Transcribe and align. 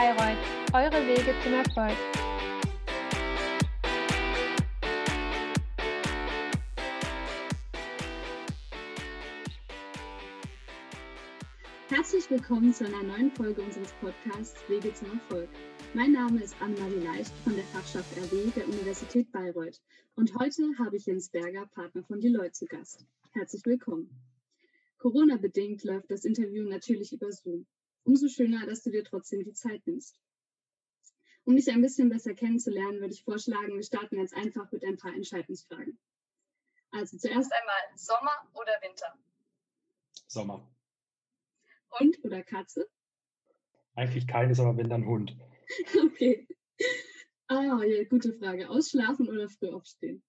Bayreuth, 0.00 0.38
eure 0.72 1.06
Wege 1.06 1.34
zum 1.42 1.52
Erfolg. 1.52 1.94
Herzlich 11.90 12.30
willkommen 12.30 12.72
zu 12.72 12.86
einer 12.86 13.02
neuen 13.02 13.30
Folge 13.32 13.60
unseres 13.60 13.92
Podcasts 14.00 14.66
Wege 14.70 14.94
zum 14.94 15.10
Erfolg. 15.10 15.50
Mein 15.92 16.12
Name 16.12 16.40
ist 16.40 16.56
Annemarie 16.62 17.04
Leicht 17.04 17.34
von 17.44 17.54
der 17.54 17.64
Fachschaft 17.64 18.16
RW 18.16 18.50
der 18.56 18.66
Universität 18.68 19.30
Bayreuth 19.32 19.82
und 20.14 20.34
heute 20.38 20.62
habe 20.78 20.96
ich 20.96 21.04
Jens 21.04 21.28
Berger, 21.28 21.66
Partner 21.74 22.02
von 22.04 22.22
Deloitte, 22.22 22.52
zu 22.52 22.64
Gast. 22.64 23.04
Herzlich 23.34 23.66
willkommen. 23.66 24.08
Corona-bedingt 24.96 25.84
läuft 25.84 26.10
das 26.10 26.24
Interview 26.24 26.66
natürlich 26.66 27.12
über 27.12 27.30
Zoom. 27.30 27.66
Umso 28.04 28.28
schöner, 28.28 28.66
dass 28.66 28.82
du 28.82 28.90
dir 28.90 29.04
trotzdem 29.04 29.44
die 29.44 29.52
Zeit 29.52 29.86
nimmst. 29.86 30.20
Um 31.44 31.56
dich 31.56 31.70
ein 31.70 31.82
bisschen 31.82 32.08
besser 32.08 32.34
kennenzulernen, 32.34 33.00
würde 33.00 33.14
ich 33.14 33.24
vorschlagen, 33.24 33.74
wir 33.74 33.82
starten 33.82 34.18
jetzt 34.18 34.34
einfach 34.34 34.70
mit 34.72 34.84
ein 34.84 34.96
paar 34.96 35.14
Entscheidungsfragen. 35.14 35.98
Also 36.92 37.16
zuerst 37.18 37.52
einmal 37.52 37.96
Sommer 37.96 38.50
oder 38.54 38.72
Winter? 38.82 39.18
Sommer. 40.26 40.68
Hund 41.98 42.18
oder 42.24 42.42
Katze? 42.42 42.88
Eigentlich 43.94 44.26
keines, 44.26 44.60
aber 44.60 44.76
wenn 44.76 44.88
dann 44.88 45.06
Hund. 45.06 45.36
Okay. 46.04 46.48
Ah, 47.46 47.82
ja, 47.84 48.04
gute 48.04 48.32
Frage. 48.32 48.68
Ausschlafen 48.68 49.28
oder 49.28 49.48
früh 49.48 49.70
aufstehen? 49.70 50.22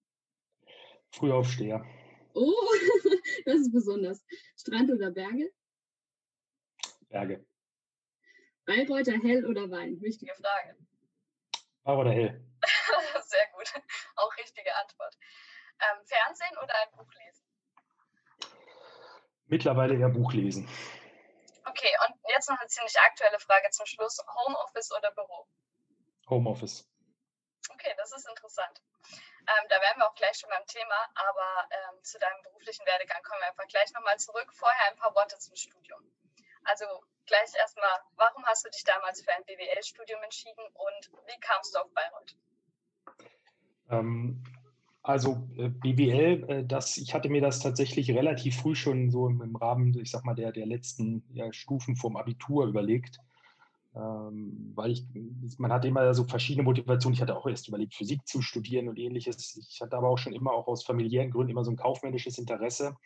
Früh 1.10 1.30
aufsteher. 1.30 1.84
Oh, 2.34 2.52
das 3.44 3.60
ist 3.60 3.72
besonders. 3.72 4.24
Strand 4.56 4.90
oder 4.90 5.10
Berge? 5.10 5.52
Berge. 7.08 7.44
Bayreuther 8.64 9.18
Hell 9.20 9.44
oder 9.46 9.70
Wein? 9.70 10.00
Wichtige 10.00 10.34
Frage. 10.34 10.76
Bayreuther 11.82 12.12
Hell. 12.12 12.44
Sehr 13.26 13.46
gut. 13.54 13.72
Auch 14.16 14.36
richtige 14.36 14.74
Antwort. 14.76 15.16
Ähm, 15.80 16.04
Fernsehen 16.06 16.56
oder 16.62 16.74
ein 16.76 16.90
Buch 16.96 17.12
lesen? 17.12 17.44
Mittlerweile 19.46 19.96
eher 19.96 20.08
Buch 20.08 20.32
lesen. 20.32 20.68
Okay, 21.64 21.90
und 22.06 22.14
jetzt 22.30 22.48
noch 22.48 22.58
eine 22.58 22.68
ziemlich 22.68 22.98
aktuelle 22.98 23.38
Frage 23.40 23.68
zum 23.70 23.86
Schluss. 23.86 24.18
Homeoffice 24.26 24.92
oder 24.92 25.10
Büro? 25.12 25.46
Homeoffice. 26.28 26.88
Okay, 27.70 27.94
das 27.96 28.12
ist 28.12 28.28
interessant. 28.28 28.82
Ähm, 29.48 29.66
da 29.68 29.80
wären 29.80 29.98
wir 29.98 30.08
auch 30.08 30.14
gleich 30.14 30.36
schon 30.38 30.50
beim 30.50 30.66
Thema, 30.66 31.08
aber 31.14 31.68
ähm, 31.70 32.02
zu 32.02 32.18
deinem 32.18 32.42
beruflichen 32.42 32.86
Werdegang 32.86 33.22
kommen 33.24 33.40
wir 33.40 33.48
einfach 33.48 33.66
gleich 33.66 33.92
nochmal 33.92 34.18
zurück. 34.18 34.52
Vorher 34.52 34.90
ein 34.90 34.96
paar 34.96 35.14
Worte 35.14 35.38
zum 35.38 35.56
Studium. 35.56 36.00
Also 36.64 36.86
gleich 37.26 37.52
erstmal, 37.58 37.90
warum 38.16 38.44
hast 38.44 38.64
du 38.64 38.70
dich 38.70 38.84
damals 38.84 39.22
für 39.22 39.32
ein 39.32 39.44
BWL-Studium 39.44 40.22
entschieden 40.22 40.64
und 40.74 41.18
wie 41.26 41.40
kamst 41.40 41.74
du 41.74 41.78
auf 41.80 41.90
Bayreuth? 41.94 42.36
Ähm, 43.90 44.42
also 45.02 45.48
äh, 45.56 45.68
BWL, 45.68 46.44
äh, 46.48 46.64
das, 46.64 46.96
ich 46.96 47.12
hatte 47.14 47.28
mir 47.28 47.40
das 47.40 47.60
tatsächlich 47.60 48.10
relativ 48.10 48.56
früh 48.56 48.74
schon 48.74 49.10
so 49.10 49.28
im, 49.28 49.56
Rahmen, 49.56 49.98
ich 49.98 50.10
sag 50.10 50.24
mal, 50.24 50.34
der, 50.34 50.52
der 50.52 50.66
letzten 50.66 51.24
ja, 51.32 51.52
Stufen 51.52 51.96
vom 51.96 52.16
Abitur 52.16 52.66
überlegt. 52.66 53.18
Ähm, 53.94 54.72
weil 54.74 54.92
ich, 54.92 55.04
man 55.58 55.72
hatte 55.72 55.88
immer 55.88 56.14
so 56.14 56.24
verschiedene 56.24 56.62
Motivationen. 56.62 57.14
Ich 57.14 57.20
hatte 57.20 57.36
auch 57.36 57.46
erst 57.46 57.68
überlegt, 57.68 57.94
Physik 57.94 58.26
zu 58.26 58.40
studieren 58.40 58.88
und 58.88 58.98
ähnliches. 58.98 59.56
Ich 59.56 59.80
hatte 59.82 59.96
aber 59.96 60.08
auch 60.08 60.18
schon 60.18 60.32
immer 60.32 60.52
auch 60.52 60.66
aus 60.66 60.84
familiären 60.84 61.30
Gründen 61.30 61.50
immer 61.50 61.64
so 61.64 61.72
ein 61.72 61.76
kaufmännisches 61.76 62.38
Interesse 62.38 62.96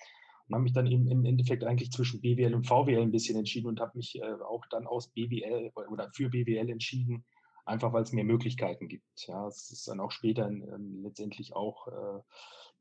und 0.49 0.55
habe 0.55 0.63
mich 0.63 0.73
dann 0.73 0.87
eben 0.87 1.09
im 1.09 1.25
Endeffekt 1.25 1.65
eigentlich 1.65 1.91
zwischen 1.91 2.21
BWL 2.21 2.55
und 2.55 2.67
VWL 2.67 3.03
ein 3.03 3.11
bisschen 3.11 3.37
entschieden 3.37 3.69
und 3.69 3.81
habe 3.81 3.97
mich 3.97 4.21
äh, 4.21 4.33
auch 4.49 4.65
dann 4.71 4.87
aus 4.87 5.09
BWL 5.09 5.73
oder 5.91 6.11
für 6.13 6.29
BWL 6.29 6.71
entschieden, 6.71 7.25
einfach 7.65 7.93
weil 7.93 8.03
es 8.03 8.13
mehr 8.13 8.25
Möglichkeiten 8.25 8.89
gibt. 8.89 9.05
Ja, 9.27 9.47
es 9.49 9.71
ist 9.71 9.89
dann 9.89 10.01
auch 10.01 10.11
später 10.11 10.49
ähm, 10.49 11.01
letztendlich 11.03 11.55
auch 11.55 11.89
äh, 11.89 12.21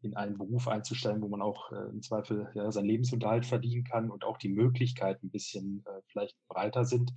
in 0.01 0.15
einen 0.15 0.37
Beruf 0.37 0.67
einzusteigen, 0.67 1.21
wo 1.21 1.27
man 1.27 1.41
auch 1.41 1.71
äh, 1.71 1.89
im 1.89 2.01
Zweifel 2.01 2.49
ja, 2.53 2.71
seinen 2.71 2.85
Lebensunterhalt 2.85 3.45
verdienen 3.45 3.83
kann 3.83 4.11
und 4.11 4.23
auch 4.23 4.37
die 4.37 4.49
Möglichkeiten 4.49 5.27
ein 5.27 5.31
bisschen 5.31 5.83
äh, 5.87 6.01
vielleicht 6.07 6.37
breiter 6.47 6.85
sind. 6.85 7.13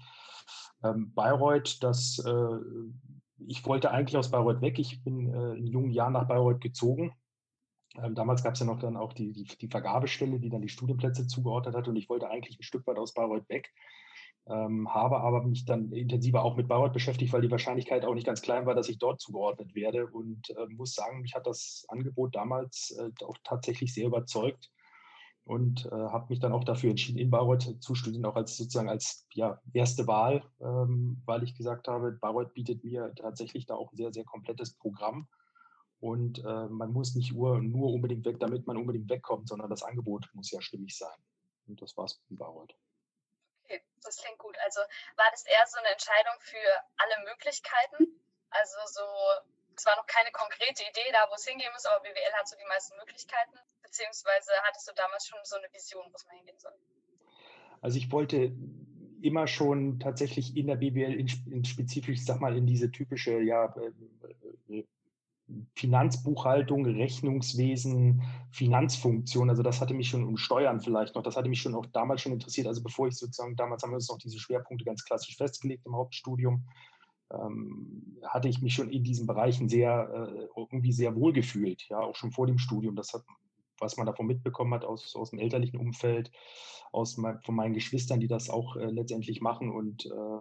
Ähm, 0.82 1.12
Bayreuth, 1.14 1.82
das, 1.82 2.18
äh, 2.24 2.58
ich 3.46 3.66
wollte 3.66 3.90
eigentlich 3.90 4.16
aus 4.16 4.30
Bayreuth 4.30 4.62
weg. 4.62 4.78
Ich 4.78 5.02
bin 5.04 5.32
äh, 5.32 5.54
in 5.54 5.66
jungen 5.66 5.90
Jahren 5.90 6.14
nach 6.14 6.28
Bayreuth 6.28 6.60
gezogen. 6.60 7.12
Ähm, 8.02 8.14
damals 8.14 8.42
gab 8.42 8.54
es 8.54 8.60
ja 8.60 8.66
noch 8.66 8.78
dann 8.78 8.96
auch 8.96 9.12
die, 9.12 9.32
die, 9.32 9.44
die 9.44 9.68
Vergabestelle, 9.68 10.38
die 10.40 10.50
dann 10.50 10.62
die 10.62 10.68
Studienplätze 10.68 11.26
zugeordnet 11.26 11.74
hat 11.74 11.88
und 11.88 11.96
ich 11.96 12.08
wollte 12.08 12.30
eigentlich 12.30 12.58
ein 12.58 12.62
Stück 12.64 12.86
weit 12.86 12.98
aus 12.98 13.14
Bayreuth 13.14 13.48
weg 13.48 13.72
ähm, 14.48 14.92
habe 14.92 15.20
aber 15.20 15.42
mich 15.42 15.64
dann 15.64 15.92
intensiver 15.92 16.42
auch 16.42 16.56
mit 16.56 16.68
Bayreuth 16.68 16.92
beschäftigt, 16.92 17.32
weil 17.32 17.42
die 17.42 17.50
Wahrscheinlichkeit 17.50 18.04
auch 18.04 18.14
nicht 18.14 18.26
ganz 18.26 18.40
klein 18.40 18.66
war, 18.66 18.74
dass 18.74 18.88
ich 18.88 18.98
dort 18.98 19.20
zugeordnet 19.20 19.74
werde. 19.74 20.06
Und 20.06 20.50
äh, 20.50 20.66
muss 20.68 20.94
sagen, 20.94 21.20
mich 21.20 21.34
hat 21.34 21.46
das 21.46 21.84
Angebot 21.88 22.34
damals 22.34 22.96
äh, 22.98 23.10
auch 23.24 23.36
tatsächlich 23.44 23.92
sehr 23.92 24.06
überzeugt 24.06 24.70
und 25.44 25.86
äh, 25.86 25.90
habe 25.90 26.26
mich 26.30 26.40
dann 26.40 26.52
auch 26.52 26.64
dafür 26.64 26.90
entschieden, 26.90 27.18
in 27.18 27.30
Bayreuth 27.30 27.76
zu 27.80 27.94
studieren, 27.94 28.24
auch 28.24 28.36
als 28.36 28.56
sozusagen 28.56 28.88
als 28.88 29.26
ja, 29.32 29.60
erste 29.72 30.06
Wahl, 30.06 30.42
ähm, 30.60 31.22
weil 31.26 31.42
ich 31.42 31.54
gesagt 31.54 31.88
habe, 31.88 32.12
Bayreuth 32.12 32.54
bietet 32.54 32.84
mir 32.84 33.14
tatsächlich 33.16 33.66
da 33.66 33.74
auch 33.74 33.92
ein 33.92 33.96
sehr, 33.96 34.12
sehr 34.12 34.24
komplettes 34.24 34.74
Programm. 34.74 35.28
Und 36.00 36.38
äh, 36.38 36.68
man 36.68 36.92
muss 36.92 37.14
nicht 37.14 37.32
nur, 37.32 37.60
nur 37.60 37.92
unbedingt 37.92 38.24
weg, 38.24 38.38
damit 38.38 38.66
man 38.66 38.76
unbedingt 38.76 39.10
wegkommt, 39.10 39.48
sondern 39.48 39.68
das 39.68 39.82
Angebot 39.82 40.28
muss 40.32 40.50
ja 40.50 40.60
stimmig 40.60 40.96
sein. 40.96 41.18
Und 41.66 41.82
das 41.82 41.96
war 41.96 42.04
es 42.04 42.20
in 42.30 42.38
Bayreuth. 42.38 42.74
Okay, 43.64 43.82
das 44.02 44.16
klingt 44.16 44.38
gut. 44.38 44.56
Also 44.64 44.80
war 45.16 45.26
das 45.30 45.44
eher 45.44 45.66
so 45.66 45.78
eine 45.78 45.88
Entscheidung 45.88 46.34
für 46.40 46.70
alle 46.96 47.24
Möglichkeiten? 47.28 48.06
Also 48.50 48.78
so, 48.86 49.02
es 49.76 49.84
war 49.86 49.96
noch 49.96 50.06
keine 50.06 50.30
konkrete 50.30 50.82
Idee 50.82 51.10
da, 51.12 51.26
wo 51.28 51.34
es 51.34 51.46
hingehen 51.46 51.70
muss, 51.72 51.84
aber 51.84 52.00
BWL 52.00 52.32
hat 52.38 52.48
so 52.48 52.56
die 52.56 52.68
meisten 52.68 52.96
Möglichkeiten. 52.96 53.58
Beziehungsweise 53.82 54.52
hattest 54.62 54.88
du 54.88 54.94
damals 54.94 55.26
schon 55.26 55.38
so 55.42 55.56
eine 55.56 55.66
Vision, 55.72 56.06
wo 56.10 56.14
es 56.14 56.26
mal 56.26 56.36
hingehen 56.36 56.58
soll? 56.58 56.74
Also 57.80 57.98
ich 57.98 58.10
wollte 58.10 58.52
immer 59.20 59.46
schon 59.46 59.98
tatsächlich 59.98 60.56
in 60.56 60.68
der 60.68 60.76
BWL 60.76 61.14
in, 61.14 61.28
in 61.50 61.64
spezifisch, 61.64 62.20
ich 62.20 62.24
sag 62.24 62.40
mal, 62.40 62.56
in 62.56 62.66
diese 62.66 62.90
typische 62.90 63.40
ja, 63.40 63.74
äh, 63.76 64.78
äh, 64.78 64.84
Finanzbuchhaltung, 65.74 66.84
Rechnungswesen, 66.84 68.22
Finanzfunktion. 68.50 69.48
Also 69.48 69.62
das 69.62 69.80
hatte 69.80 69.94
mich 69.94 70.08
schon 70.08 70.24
um 70.24 70.36
Steuern 70.36 70.80
vielleicht 70.80 71.14
noch, 71.14 71.22
das 71.22 71.36
hatte 71.36 71.48
mich 71.48 71.62
schon 71.62 71.74
auch 71.74 71.86
damals 71.86 72.20
schon 72.20 72.32
interessiert. 72.32 72.66
Also 72.66 72.82
bevor 72.82 73.08
ich 73.08 73.16
sozusagen, 73.16 73.56
damals 73.56 73.82
haben 73.82 73.90
wir 73.90 73.96
uns 73.96 74.08
noch 74.08 74.18
diese 74.18 74.38
Schwerpunkte 74.38 74.84
ganz 74.84 75.04
klassisch 75.04 75.36
festgelegt 75.36 75.86
im 75.86 75.96
Hauptstudium, 75.96 76.64
ähm, 77.32 78.18
hatte 78.26 78.48
ich 78.48 78.60
mich 78.62 78.74
schon 78.74 78.90
in 78.90 79.04
diesen 79.04 79.26
Bereichen 79.26 79.68
sehr, 79.68 80.10
äh, 80.12 80.48
irgendwie 80.56 80.92
sehr 80.92 81.14
wohl 81.14 81.32
gefühlt, 81.32 81.86
ja, 81.88 82.00
auch 82.00 82.16
schon 82.16 82.32
vor 82.32 82.46
dem 82.46 82.58
Studium. 82.58 82.94
Das 82.96 83.12
hat, 83.12 83.22
was 83.80 83.96
man 83.96 84.06
davon 84.06 84.26
mitbekommen 84.26 84.74
hat 84.74 84.84
aus, 84.84 85.14
aus 85.16 85.30
dem 85.30 85.38
elterlichen 85.38 85.78
Umfeld, 85.78 86.30
aus 86.92 87.16
mein, 87.16 87.40
von 87.42 87.54
meinen 87.54 87.74
Geschwistern, 87.74 88.20
die 88.20 88.28
das 88.28 88.50
auch 88.50 88.76
äh, 88.76 88.86
letztendlich 88.86 89.40
machen 89.40 89.70
und 89.70 90.06
äh, 90.06 90.40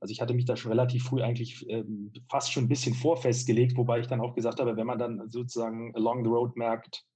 also 0.00 0.12
ich 0.12 0.20
hatte 0.20 0.34
mich 0.34 0.44
da 0.44 0.56
schon 0.56 0.72
relativ 0.72 1.04
früh 1.04 1.22
eigentlich 1.22 1.66
ähm, 1.70 2.12
fast 2.28 2.52
schon 2.52 2.64
ein 2.64 2.68
bisschen 2.68 2.94
vorfestgelegt, 2.94 3.76
wobei 3.76 4.00
ich 4.00 4.06
dann 4.06 4.20
auch 4.20 4.34
gesagt 4.34 4.60
habe, 4.60 4.76
wenn 4.76 4.86
man 4.86 4.98
dann 4.98 5.30
sozusagen 5.30 5.94
along 5.94 6.24
the 6.24 6.30
road 6.30 6.56
merkt, 6.56 7.06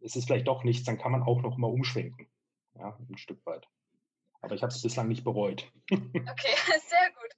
es 0.00 0.16
ist 0.16 0.26
vielleicht 0.26 0.48
doch 0.48 0.64
nichts, 0.64 0.84
dann 0.84 0.98
kann 0.98 1.12
man 1.12 1.22
auch 1.22 1.40
noch 1.42 1.56
mal 1.56 1.68
umschwenken. 1.68 2.28
Ja, 2.74 2.98
ein 3.08 3.16
Stück 3.16 3.44
weit. 3.46 3.68
Aber 4.40 4.54
ich 4.54 4.62
habe 4.62 4.72
es 4.72 4.82
bislang 4.82 5.08
nicht 5.08 5.24
bereut. 5.24 5.70
Okay, 5.90 6.54
sehr 6.88 7.10
gut. 7.14 7.30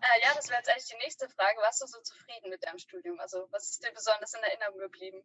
Äh, 0.00 0.22
ja, 0.22 0.34
das 0.34 0.48
wäre 0.48 0.58
jetzt 0.58 0.68
eigentlich 0.68 0.90
die 0.90 1.04
nächste 1.04 1.28
Frage. 1.28 1.56
Warst 1.62 1.82
du 1.82 1.86
so 1.86 2.00
zufrieden 2.02 2.50
mit 2.50 2.64
deinem 2.64 2.78
Studium? 2.78 3.18
Also 3.20 3.46
was 3.50 3.70
ist 3.70 3.84
dir 3.84 3.92
besonders 3.94 4.34
in 4.34 4.40
Erinnerung 4.42 4.78
geblieben? 4.80 5.22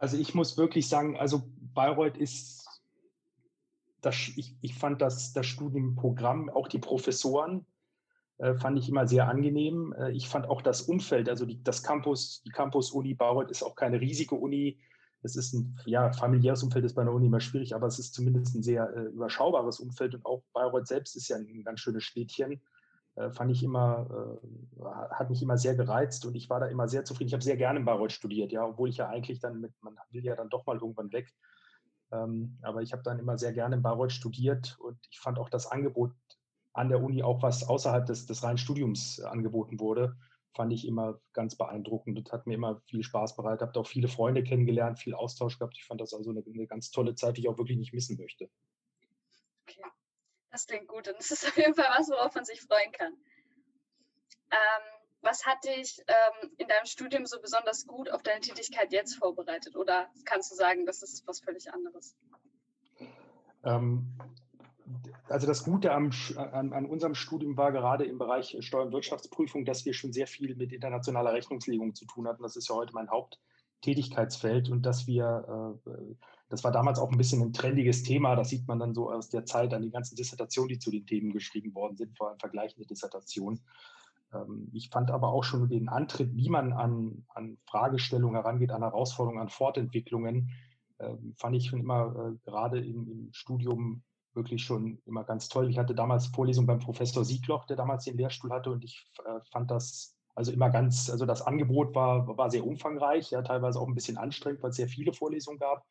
Also 0.00 0.16
ich 0.16 0.34
muss 0.34 0.56
wirklich 0.56 0.88
sagen, 0.88 1.18
also 1.18 1.42
Bayreuth 1.74 2.16
ist 2.16 2.66
das, 4.00 4.16
ich, 4.34 4.56
ich 4.62 4.74
fand 4.74 5.02
das, 5.02 5.34
das 5.34 5.44
Studienprogramm, 5.44 6.48
auch 6.48 6.68
die 6.68 6.78
Professoren, 6.78 7.66
äh, 8.38 8.54
fand 8.54 8.78
ich 8.78 8.88
immer 8.88 9.06
sehr 9.06 9.28
angenehm. 9.28 9.94
Äh, 9.98 10.12
ich 10.12 10.26
fand 10.26 10.48
auch 10.48 10.62
das 10.62 10.80
Umfeld, 10.80 11.28
also 11.28 11.44
die, 11.44 11.62
das 11.62 11.82
Campus, 11.82 12.42
die 12.46 12.50
Campus-Uni 12.50 13.12
Bayreuth 13.12 13.50
ist 13.50 13.62
auch 13.62 13.74
keine 13.74 14.00
riesige 14.00 14.36
Uni. 14.36 14.80
Es 15.22 15.36
ist 15.36 15.52
ein 15.52 15.78
ja, 15.84 16.10
familiäres 16.14 16.62
Umfeld, 16.62 16.86
ist 16.86 16.94
bei 16.94 17.02
einer 17.02 17.12
Uni 17.12 17.26
immer 17.26 17.40
schwierig, 17.40 17.74
aber 17.74 17.86
es 17.86 17.98
ist 17.98 18.14
zumindest 18.14 18.54
ein 18.54 18.62
sehr 18.62 18.90
äh, 18.96 19.02
überschaubares 19.02 19.80
Umfeld 19.80 20.14
und 20.14 20.24
auch 20.24 20.42
Bayreuth 20.54 20.86
selbst 20.86 21.14
ist 21.14 21.28
ja 21.28 21.36
ein 21.36 21.62
ganz 21.62 21.80
schönes 21.80 22.04
Städtchen. 22.04 22.62
Äh, 23.20 23.30
fand 23.30 23.50
ich 23.50 23.62
immer, 23.62 24.38
äh, 24.80 24.84
hat 25.14 25.30
mich 25.30 25.42
immer 25.42 25.58
sehr 25.58 25.74
gereizt 25.74 26.24
und 26.24 26.34
ich 26.34 26.48
war 26.48 26.60
da 26.60 26.66
immer 26.66 26.88
sehr 26.88 27.04
zufrieden. 27.04 27.28
Ich 27.28 27.34
habe 27.34 27.44
sehr 27.44 27.56
gerne 27.56 27.78
in 27.78 27.84
Bayreuth 27.84 28.12
studiert, 28.12 28.52
ja, 28.52 28.64
obwohl 28.64 28.88
ich 28.88 28.96
ja 28.96 29.08
eigentlich 29.08 29.40
dann 29.40 29.60
mit, 29.60 29.72
man 29.82 29.96
will 30.10 30.24
ja 30.24 30.36
dann 30.36 30.48
doch 30.48 30.64
mal 30.66 30.78
irgendwann 30.78 31.12
weg. 31.12 31.32
Ähm, 32.12 32.58
aber 32.62 32.82
ich 32.82 32.92
habe 32.92 33.02
dann 33.02 33.18
immer 33.18 33.36
sehr 33.38 33.52
gerne 33.52 33.76
in 33.76 33.82
Bayreuth 33.82 34.12
studiert 34.12 34.78
und 34.80 34.98
ich 35.10 35.20
fand 35.20 35.38
auch 35.38 35.50
das 35.50 35.66
Angebot 35.66 36.12
an 36.72 36.88
der 36.88 37.02
Uni, 37.02 37.22
auch 37.22 37.42
was 37.42 37.68
außerhalb 37.68 38.06
des, 38.06 38.26
des 38.26 38.42
reinen 38.42 38.58
Studiums 38.58 39.20
angeboten 39.20 39.80
wurde, 39.80 40.16
fand 40.54 40.72
ich 40.72 40.86
immer 40.86 41.20
ganz 41.32 41.56
beeindruckend 41.56 42.16
und 42.18 42.32
hat 42.32 42.46
mir 42.46 42.54
immer 42.54 42.80
viel 42.86 43.02
Spaß 43.02 43.36
bereitet. 43.36 43.68
Habe 43.68 43.80
auch 43.80 43.86
viele 43.86 44.08
Freunde 44.08 44.42
kennengelernt, 44.42 44.98
viel 44.98 45.14
Austausch 45.14 45.58
gehabt. 45.58 45.76
Ich 45.76 45.84
fand 45.84 46.00
das 46.00 46.14
also 46.14 46.30
eine, 46.30 46.42
eine 46.44 46.66
ganz 46.66 46.90
tolle 46.90 47.14
Zeit, 47.14 47.36
die 47.36 47.42
ich 47.42 47.48
auch 47.48 47.58
wirklich 47.58 47.78
nicht 47.78 47.92
missen 47.92 48.16
möchte. 48.16 48.48
Das 50.50 50.66
klingt 50.66 50.88
gut 50.88 51.08
und 51.08 51.18
das 51.18 51.30
ist 51.30 51.46
auf 51.46 51.56
jeden 51.56 51.74
Fall 51.74 51.88
was, 51.96 52.08
worauf 52.08 52.34
man 52.34 52.44
sich 52.44 52.60
freuen 52.60 52.92
kann. 52.92 53.12
Ähm, 54.50 55.00
was 55.22 55.46
hat 55.46 55.64
dich 55.64 56.02
ähm, 56.08 56.50
in 56.56 56.66
deinem 56.66 56.86
Studium 56.86 57.26
so 57.26 57.40
besonders 57.40 57.86
gut 57.86 58.10
auf 58.10 58.22
deine 58.22 58.40
Tätigkeit 58.40 58.92
jetzt 58.92 59.16
vorbereitet? 59.16 59.76
Oder 59.76 60.08
kannst 60.24 60.50
du 60.50 60.56
sagen, 60.56 60.86
das 60.86 61.02
ist 61.02 61.26
was 61.26 61.40
völlig 61.40 61.72
anderes? 61.72 62.16
Ähm, 63.64 64.18
also 65.28 65.46
das 65.46 65.64
Gute 65.64 65.92
am, 65.92 66.10
an, 66.36 66.72
an, 66.72 66.86
unserem 66.86 67.14
Studium 67.14 67.56
war 67.56 67.70
gerade 67.72 68.04
im 68.04 68.18
Bereich 68.18 68.56
Steuer- 68.60 68.86
und 68.86 68.92
Wirtschaftsprüfung, 68.92 69.64
dass 69.64 69.84
wir 69.84 69.94
schon 69.94 70.12
sehr 70.12 70.26
viel 70.26 70.56
mit 70.56 70.72
internationaler 70.72 71.32
Rechnungslegung 71.32 71.94
zu 71.94 72.06
tun 72.06 72.26
hatten. 72.26 72.42
Das 72.42 72.56
ist 72.56 72.68
ja 72.68 72.74
heute 72.74 72.94
mein 72.94 73.10
Haupttätigkeitsfeld 73.10 74.70
und 74.70 74.82
dass 74.82 75.06
wir, 75.06 75.80
äh, 75.86 76.14
das 76.50 76.64
war 76.64 76.72
damals 76.72 76.98
auch 76.98 77.10
ein 77.10 77.16
bisschen 77.16 77.40
ein 77.42 77.52
trendiges 77.52 78.02
Thema. 78.02 78.34
Das 78.34 78.50
sieht 78.50 78.66
man 78.66 78.80
dann 78.80 78.92
so 78.92 79.10
aus 79.10 79.30
der 79.30 79.46
Zeit 79.46 79.72
an 79.72 79.82
die 79.82 79.90
ganzen 79.90 80.16
Dissertationen, 80.16 80.68
die 80.68 80.80
zu 80.80 80.90
den 80.90 81.06
Themen 81.06 81.32
geschrieben 81.32 81.74
worden 81.74 81.96
sind, 81.96 82.16
vor 82.18 82.28
allem 82.28 82.40
vergleichende 82.40 82.86
Dissertationen. 82.86 83.60
Ähm, 84.34 84.68
ich 84.72 84.90
fand 84.90 85.12
aber 85.12 85.28
auch 85.28 85.44
schon 85.44 85.68
den 85.68 85.88
Antritt, 85.88 86.34
wie 86.34 86.48
man 86.48 86.72
an, 86.72 87.24
an 87.28 87.56
Fragestellungen 87.66 88.34
herangeht, 88.34 88.72
an 88.72 88.82
Herausforderungen, 88.82 89.40
an 89.40 89.48
Fortentwicklungen, 89.48 90.50
ähm, 90.98 91.34
fand 91.36 91.54
ich 91.54 91.68
schon 91.68 91.80
immer 91.80 92.14
äh, 92.16 92.50
gerade 92.50 92.80
im, 92.80 93.08
im, 93.08 93.28
Studium 93.32 94.02
wirklich 94.34 94.64
schon 94.64 95.00
immer 95.06 95.22
ganz 95.22 95.48
toll. 95.48 95.70
Ich 95.70 95.78
hatte 95.78 95.94
damals 95.94 96.26
Vorlesungen 96.26 96.66
beim 96.66 96.80
Professor 96.80 97.24
Siegloch, 97.24 97.64
der 97.66 97.76
damals 97.76 98.04
den 98.04 98.16
Lehrstuhl 98.16 98.50
hatte 98.50 98.72
und 98.72 98.84
ich 98.84 99.08
äh, 99.24 99.40
fand 99.52 99.70
das 99.70 100.16
also 100.34 100.52
immer 100.52 100.70
ganz, 100.70 101.10
also 101.10 101.26
das 101.26 101.42
Angebot 101.42 101.94
war, 101.94 102.26
war 102.36 102.50
sehr 102.50 102.66
umfangreich, 102.66 103.30
ja, 103.30 103.42
teilweise 103.42 103.78
auch 103.80 103.88
ein 103.88 103.94
bisschen 103.94 104.16
anstrengend, 104.16 104.62
weil 104.62 104.70
es 104.70 104.76
sehr 104.76 104.88
viele 104.88 105.12
Vorlesungen 105.12 105.58
gab. 105.58 105.84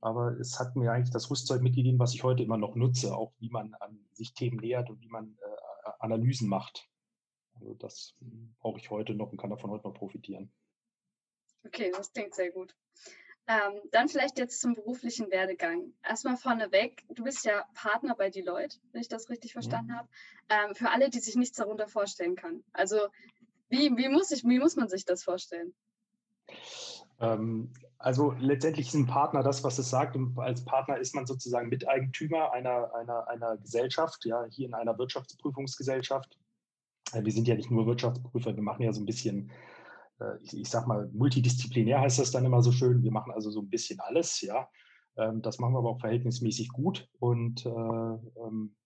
Aber 0.00 0.38
es 0.38 0.58
hat 0.58 0.76
mir 0.76 0.92
eigentlich 0.92 1.10
das 1.10 1.30
Rüstzeug 1.30 1.62
mitgegeben, 1.62 1.98
was 1.98 2.14
ich 2.14 2.22
heute 2.22 2.42
immer 2.42 2.56
noch 2.56 2.74
nutze, 2.74 3.14
auch 3.14 3.32
wie 3.38 3.50
man 3.50 3.74
an 3.74 3.98
sich 4.12 4.32
Themen 4.32 4.58
nähert 4.58 4.88
und 4.88 5.00
wie 5.00 5.08
man 5.08 5.36
äh, 5.42 5.90
Analysen 5.98 6.48
macht. 6.48 6.88
Also 7.54 7.74
das 7.74 8.14
brauche 8.60 8.78
ich 8.78 8.90
heute 8.90 9.14
noch 9.14 9.30
und 9.30 9.38
kann 9.38 9.50
davon 9.50 9.70
heute 9.70 9.86
noch 9.86 9.94
profitieren. 9.94 10.50
Okay, 11.66 11.92
das 11.94 12.12
klingt 12.12 12.34
sehr 12.34 12.50
gut. 12.50 12.74
Ähm, 13.46 13.80
dann 13.90 14.08
vielleicht 14.08 14.38
jetzt 14.38 14.60
zum 14.60 14.74
beruflichen 14.74 15.30
Werdegang. 15.30 15.92
Erstmal 16.04 16.36
vorneweg, 16.36 17.04
du 17.08 17.24
bist 17.24 17.44
ja 17.44 17.64
Partner 17.74 18.14
bei 18.14 18.30
Deloitte, 18.30 18.78
wenn 18.92 19.00
ich 19.00 19.08
das 19.08 19.28
richtig 19.28 19.52
verstanden 19.52 19.90
mhm. 19.90 19.96
habe. 19.96 20.08
Ähm, 20.48 20.74
für 20.74 20.90
alle, 20.90 21.10
die 21.10 21.18
sich 21.18 21.34
nichts 21.34 21.56
darunter 21.56 21.88
vorstellen 21.88 22.36
können. 22.36 22.64
Also 22.72 23.08
wie, 23.68 23.96
wie, 23.96 24.08
muss 24.08 24.30
ich, 24.30 24.44
wie 24.44 24.58
muss 24.58 24.76
man 24.76 24.88
sich 24.88 25.04
das 25.04 25.24
vorstellen? 25.24 25.74
Ähm, 27.18 27.72
also 28.02 28.34
letztendlich 28.38 28.88
ist 28.88 28.94
ein 28.94 29.06
Partner 29.06 29.42
das, 29.42 29.62
was 29.62 29.78
es 29.78 29.90
sagt. 29.90 30.16
Und 30.16 30.38
als 30.38 30.64
Partner 30.64 30.96
ist 30.96 31.14
man 31.14 31.26
sozusagen 31.26 31.68
Miteigentümer 31.68 32.50
einer, 32.50 32.94
einer, 32.94 33.28
einer 33.28 33.58
Gesellschaft, 33.58 34.24
ja, 34.24 34.46
hier 34.48 34.68
in 34.68 34.74
einer 34.74 34.96
Wirtschaftsprüfungsgesellschaft. 34.96 36.38
Äh, 37.12 37.24
wir 37.24 37.32
sind 37.32 37.46
ja 37.46 37.54
nicht 37.54 37.70
nur 37.70 37.86
Wirtschaftsprüfer, 37.86 38.56
wir 38.56 38.62
machen 38.62 38.82
ja 38.82 38.92
so 38.94 39.02
ein 39.02 39.06
bisschen, 39.06 39.50
äh, 40.18 40.38
ich, 40.40 40.58
ich 40.58 40.70
sag 40.70 40.86
mal, 40.86 41.10
multidisziplinär 41.12 42.00
heißt 42.00 42.18
das 42.18 42.30
dann 42.30 42.46
immer 42.46 42.62
so 42.62 42.72
schön. 42.72 43.02
Wir 43.02 43.12
machen 43.12 43.32
also 43.32 43.50
so 43.50 43.60
ein 43.60 43.68
bisschen 43.68 44.00
alles, 44.00 44.40
ja. 44.40 44.66
Ähm, 45.18 45.42
das 45.42 45.58
machen 45.58 45.74
wir 45.74 45.80
aber 45.80 45.90
auch 45.90 46.00
verhältnismäßig 46.00 46.70
gut. 46.70 47.06
Und 47.18 47.66
äh, 47.66 47.68
ähm, 47.68 48.76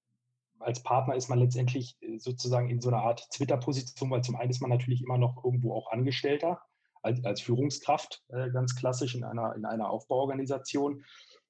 als 0.58 0.82
Partner 0.82 1.14
ist 1.14 1.28
man 1.28 1.38
letztendlich 1.38 1.96
sozusagen 2.16 2.68
in 2.68 2.80
so 2.80 2.88
einer 2.88 3.02
Art 3.02 3.30
Twitter-Position, 3.30 4.10
weil 4.10 4.24
zum 4.24 4.34
einen 4.34 4.50
ist 4.50 4.60
man 4.60 4.70
natürlich 4.70 5.02
immer 5.02 5.18
noch 5.18 5.44
irgendwo 5.44 5.72
auch 5.72 5.92
Angestellter 5.92 6.60
als, 7.04 7.24
als 7.24 7.40
Führungskraft, 7.40 8.24
ganz 8.28 8.74
klassisch 8.74 9.14
in 9.14 9.24
einer, 9.24 9.54
in 9.54 9.64
einer 9.64 9.90
Aufbauorganisation 9.90 11.04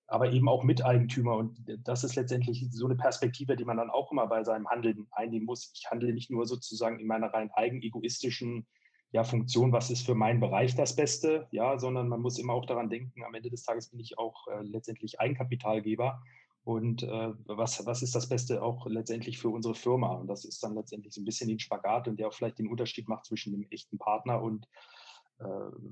aber 0.06 0.30
eben 0.32 0.48
auch 0.48 0.64
Miteigentümer. 0.64 1.36
Und 1.36 1.58
das 1.84 2.04
ist 2.04 2.16
letztendlich 2.16 2.66
so 2.70 2.86
eine 2.86 2.96
Perspektive, 2.96 3.56
die 3.56 3.64
man 3.64 3.78
dann 3.78 3.90
auch 3.90 4.12
immer 4.12 4.26
bei 4.26 4.44
seinem 4.44 4.68
Handeln 4.68 5.06
einnehmen 5.12 5.46
muss. 5.46 5.72
Ich 5.74 5.90
handle 5.90 6.12
nicht 6.12 6.30
nur 6.30 6.46
sozusagen 6.46 6.98
in 6.98 7.06
meiner 7.06 7.32
rein 7.32 7.50
eigenegoistischen 7.52 8.66
ja, 9.12 9.24
Funktion, 9.24 9.72
was 9.72 9.90
ist 9.90 10.04
für 10.04 10.14
meinen 10.14 10.40
Bereich 10.40 10.74
das 10.74 10.96
Beste, 10.96 11.46
ja, 11.52 11.78
sondern 11.78 12.08
man 12.08 12.20
muss 12.20 12.38
immer 12.38 12.52
auch 12.52 12.66
daran 12.66 12.90
denken, 12.90 13.24
am 13.24 13.34
Ende 13.34 13.48
des 13.48 13.62
Tages 13.62 13.90
bin 13.90 14.00
ich 14.00 14.18
auch 14.18 14.48
äh, 14.48 14.62
letztendlich 14.62 15.20
Eigenkapitalgeber. 15.20 16.20
Und 16.64 17.02
äh, 17.02 17.32
was, 17.46 17.84
was 17.86 18.02
ist 18.02 18.14
das 18.14 18.28
Beste 18.28 18.62
auch 18.62 18.86
letztendlich 18.86 19.38
für 19.38 19.50
unsere 19.50 19.74
Firma? 19.74 20.14
Und 20.14 20.26
das 20.26 20.44
ist 20.44 20.62
dann 20.64 20.74
letztendlich 20.74 21.14
so 21.14 21.20
ein 21.20 21.26
bisschen 21.26 21.48
den 21.48 21.60
Spagat 21.60 22.08
und 22.08 22.18
der 22.18 22.28
auch 22.28 22.32
vielleicht 22.32 22.58
den 22.58 22.68
Unterschied 22.68 23.08
macht 23.08 23.26
zwischen 23.26 23.52
dem 23.52 23.66
echten 23.70 23.98
Partner 23.98 24.42
und 24.42 24.64
äh, 24.64 24.68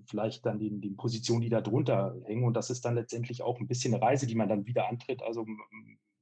vielleicht 0.07 0.47
dann 0.47 0.59
die, 0.59 0.71
die 0.81 0.91
Positionen, 0.91 1.41
die 1.41 1.49
da 1.49 1.61
drunter 1.61 2.17
hängen. 2.25 2.45
Und 2.45 2.55
das 2.55 2.71
ist 2.71 2.85
dann 2.85 2.95
letztendlich 2.95 3.43
auch 3.43 3.59
ein 3.61 3.67
bisschen 3.67 3.95
eine 3.95 4.03
Reise, 4.03 4.27
die 4.27 4.35
man 4.35 4.49
dann 4.49 4.67
wieder 4.67 4.89
antritt. 4.89 5.23
Also 5.23 5.45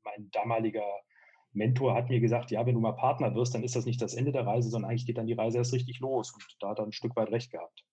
mein 0.03 0.31
damaliger 0.31 0.87
Mentor 1.53 1.95
hat 1.95 2.09
mir 2.09 2.21
gesagt, 2.21 2.51
ja, 2.51 2.65
wenn 2.65 2.75
du 2.75 2.81
mal 2.81 2.93
Partner 2.93 3.35
wirst, 3.35 3.55
dann 3.55 3.65
ist 3.65 3.77
das 3.77 3.85
nicht 3.85 4.01
das 4.01 4.15
Ende 4.15 4.33
der 4.33 4.47
Reise, 4.47 4.71
sondern 4.71 4.91
eigentlich 4.91 5.07
geht 5.07 5.19
dann 5.19 5.27
die 5.27 5.35
Reise 5.35 5.59
erst 5.59 5.73
richtig 5.73 6.01
los. 6.01 6.33
Und 6.33 6.45
da 6.61 6.71
hat 6.71 6.79
er 6.79 6.87
ein 6.87 6.93
Stück 6.93 7.17
weit 7.17 7.31
recht 7.31 7.51
gehabt. 7.51 7.85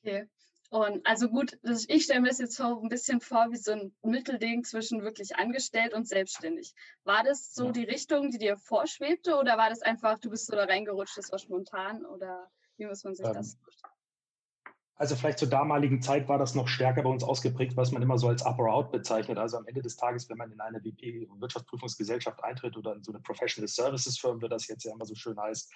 Okay. 0.00 0.28
Und 0.70 1.06
also 1.06 1.30
gut, 1.30 1.58
ich 1.62 2.04
stelle 2.04 2.20
mir 2.20 2.28
das 2.28 2.38
jetzt 2.38 2.56
so 2.56 2.82
ein 2.82 2.90
bisschen 2.90 3.22
vor 3.22 3.46
wie 3.50 3.56
so 3.56 3.72
ein 3.72 3.94
Mittelding 4.02 4.64
zwischen 4.64 5.02
wirklich 5.02 5.36
angestellt 5.36 5.94
und 5.94 6.06
selbstständig. 6.06 6.74
War 7.04 7.24
das 7.24 7.54
so 7.54 7.66
ja. 7.66 7.72
die 7.72 7.84
Richtung, 7.84 8.30
die 8.30 8.38
dir 8.38 8.58
vorschwebte 8.58 9.38
oder 9.38 9.56
war 9.56 9.70
das 9.70 9.80
einfach, 9.80 10.18
du 10.18 10.28
bist 10.28 10.46
so 10.46 10.54
da 10.54 10.64
reingerutscht, 10.64 11.16
das 11.16 11.32
war 11.32 11.38
spontan 11.38 12.04
oder 12.04 12.50
wie 12.76 12.84
muss 12.84 13.02
man 13.02 13.14
sich 13.14 13.26
ähm, 13.26 13.32
das? 13.32 13.56
Also 15.00 15.14
vielleicht 15.14 15.38
zur 15.38 15.48
damaligen 15.48 16.02
Zeit 16.02 16.28
war 16.28 16.38
das 16.38 16.56
noch 16.56 16.66
stärker 16.66 17.02
bei 17.02 17.08
uns 17.08 17.22
ausgeprägt, 17.22 17.76
was 17.76 17.92
man 17.92 18.02
immer 18.02 18.18
so 18.18 18.26
als 18.26 18.44
Upper 18.44 18.72
Out 18.74 18.90
bezeichnet. 18.90 19.38
Also 19.38 19.56
am 19.56 19.66
Ende 19.66 19.80
des 19.80 19.96
Tages, 19.96 20.28
wenn 20.28 20.38
man 20.38 20.50
in 20.50 20.60
eine 20.60 20.82
WP 20.82 21.28
Wirtschaftsprüfungsgesellschaft 21.38 22.42
eintritt 22.42 22.76
oder 22.76 22.96
in 22.96 23.04
so 23.04 23.12
eine 23.12 23.20
Professional 23.20 23.68
Services 23.68 24.18
Firm, 24.18 24.42
wie 24.42 24.48
das 24.48 24.66
jetzt 24.66 24.82
ja 24.82 24.92
immer 24.92 25.06
so 25.06 25.14
schön 25.14 25.38
heißt, 25.38 25.72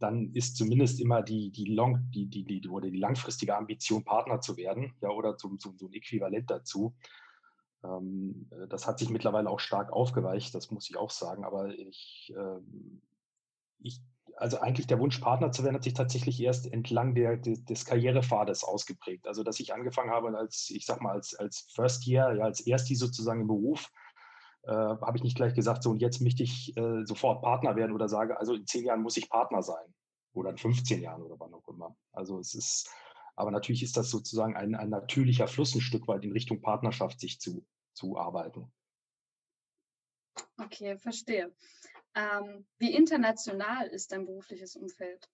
dann 0.00 0.32
ist 0.32 0.56
zumindest 0.56 1.00
immer 1.00 1.22
die, 1.22 1.52
die, 1.52 1.66
long, 1.66 2.10
die, 2.10 2.26
die, 2.26 2.44
die, 2.44 2.68
oder 2.68 2.90
die 2.90 2.98
langfristige 2.98 3.56
Ambition, 3.56 4.02
Partner 4.04 4.40
zu 4.40 4.56
werden, 4.56 4.94
ja, 5.00 5.10
oder 5.10 5.36
zum, 5.36 5.60
zum, 5.60 5.78
so 5.78 5.86
ein 5.86 5.92
Äquivalent 5.92 6.50
dazu. 6.50 6.96
Ähm, 7.84 8.50
das 8.68 8.88
hat 8.88 8.98
sich 8.98 9.10
mittlerweile 9.10 9.48
auch 9.48 9.60
stark 9.60 9.92
aufgeweicht, 9.92 10.52
das 10.56 10.72
muss 10.72 10.90
ich 10.90 10.96
auch 10.96 11.10
sagen. 11.10 11.44
Aber 11.44 11.68
ich, 11.68 12.34
ähm, 12.36 13.00
ich 13.78 14.00
also 14.36 14.60
eigentlich 14.60 14.86
der 14.86 15.00
Wunsch, 15.00 15.18
Partner 15.18 15.50
zu 15.50 15.64
werden, 15.64 15.76
hat 15.76 15.84
sich 15.84 15.94
tatsächlich 15.94 16.40
erst 16.40 16.72
entlang 16.72 17.14
der, 17.14 17.36
des, 17.36 17.64
des 17.64 17.84
Karrierepfades 17.84 18.64
ausgeprägt. 18.64 19.26
Also, 19.26 19.42
dass 19.42 19.60
ich 19.60 19.72
angefangen 19.72 20.10
habe 20.10 20.36
als, 20.36 20.70
ich 20.70 20.84
sag 20.84 21.00
mal, 21.00 21.12
als, 21.12 21.34
als 21.34 21.66
First 21.74 22.06
Year, 22.06 22.34
ja, 22.34 22.44
als 22.44 22.60
Ersti 22.60 22.94
sozusagen 22.94 23.42
im 23.42 23.46
Beruf, 23.46 23.90
äh, 24.64 24.72
habe 24.72 25.16
ich 25.16 25.22
nicht 25.22 25.36
gleich 25.36 25.54
gesagt, 25.54 25.82
so 25.82 25.90
und 25.90 26.00
jetzt 26.00 26.20
möchte 26.20 26.42
ich 26.42 26.76
äh, 26.76 27.04
sofort 27.04 27.42
Partner 27.42 27.76
werden 27.76 27.92
oder 27.92 28.08
sage, 28.08 28.38
also 28.38 28.54
in 28.54 28.66
zehn 28.66 28.84
Jahren 28.84 29.02
muss 29.02 29.16
ich 29.16 29.30
Partner 29.30 29.62
sein 29.62 29.94
oder 30.32 30.50
in 30.50 30.58
15 30.58 31.00
Jahren 31.00 31.22
oder 31.22 31.38
wann 31.38 31.54
auch 31.54 31.66
immer. 31.68 31.96
Also 32.12 32.38
es 32.38 32.54
ist, 32.54 32.90
aber 33.36 33.50
natürlich 33.50 33.82
ist 33.82 33.96
das 33.96 34.10
sozusagen 34.10 34.56
ein, 34.56 34.74
ein 34.74 34.90
natürlicher 34.90 35.46
Fluss 35.46 35.74
ein 35.74 35.80
Stück 35.80 36.08
weit 36.08 36.24
in 36.24 36.32
Richtung 36.32 36.60
Partnerschaft 36.62 37.20
sich 37.20 37.40
zu, 37.40 37.64
zu 37.94 38.18
arbeiten. 38.18 38.72
Okay, 40.58 40.98
verstehe. 40.98 41.54
Ähm, 42.16 42.64
wie 42.78 42.94
international 42.94 43.88
ist 43.88 44.10
dein 44.10 44.24
berufliches 44.24 44.74
Umfeld? 44.74 45.28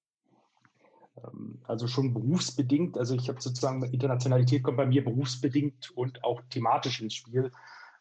Ähm, 1.16 1.60
also 1.66 1.86
schon 1.86 2.12
berufsbedingt. 2.12 2.98
Also 2.98 3.14
ich 3.14 3.28
habe 3.28 3.40
sozusagen 3.40 3.84
Internationalität 3.84 4.64
kommt 4.64 4.78
bei 4.78 4.86
mir 4.86 5.04
berufsbedingt 5.04 5.90
und 5.96 6.24
auch 6.24 6.42
thematisch 6.50 7.00
ins 7.00 7.14
Spiel. 7.14 7.52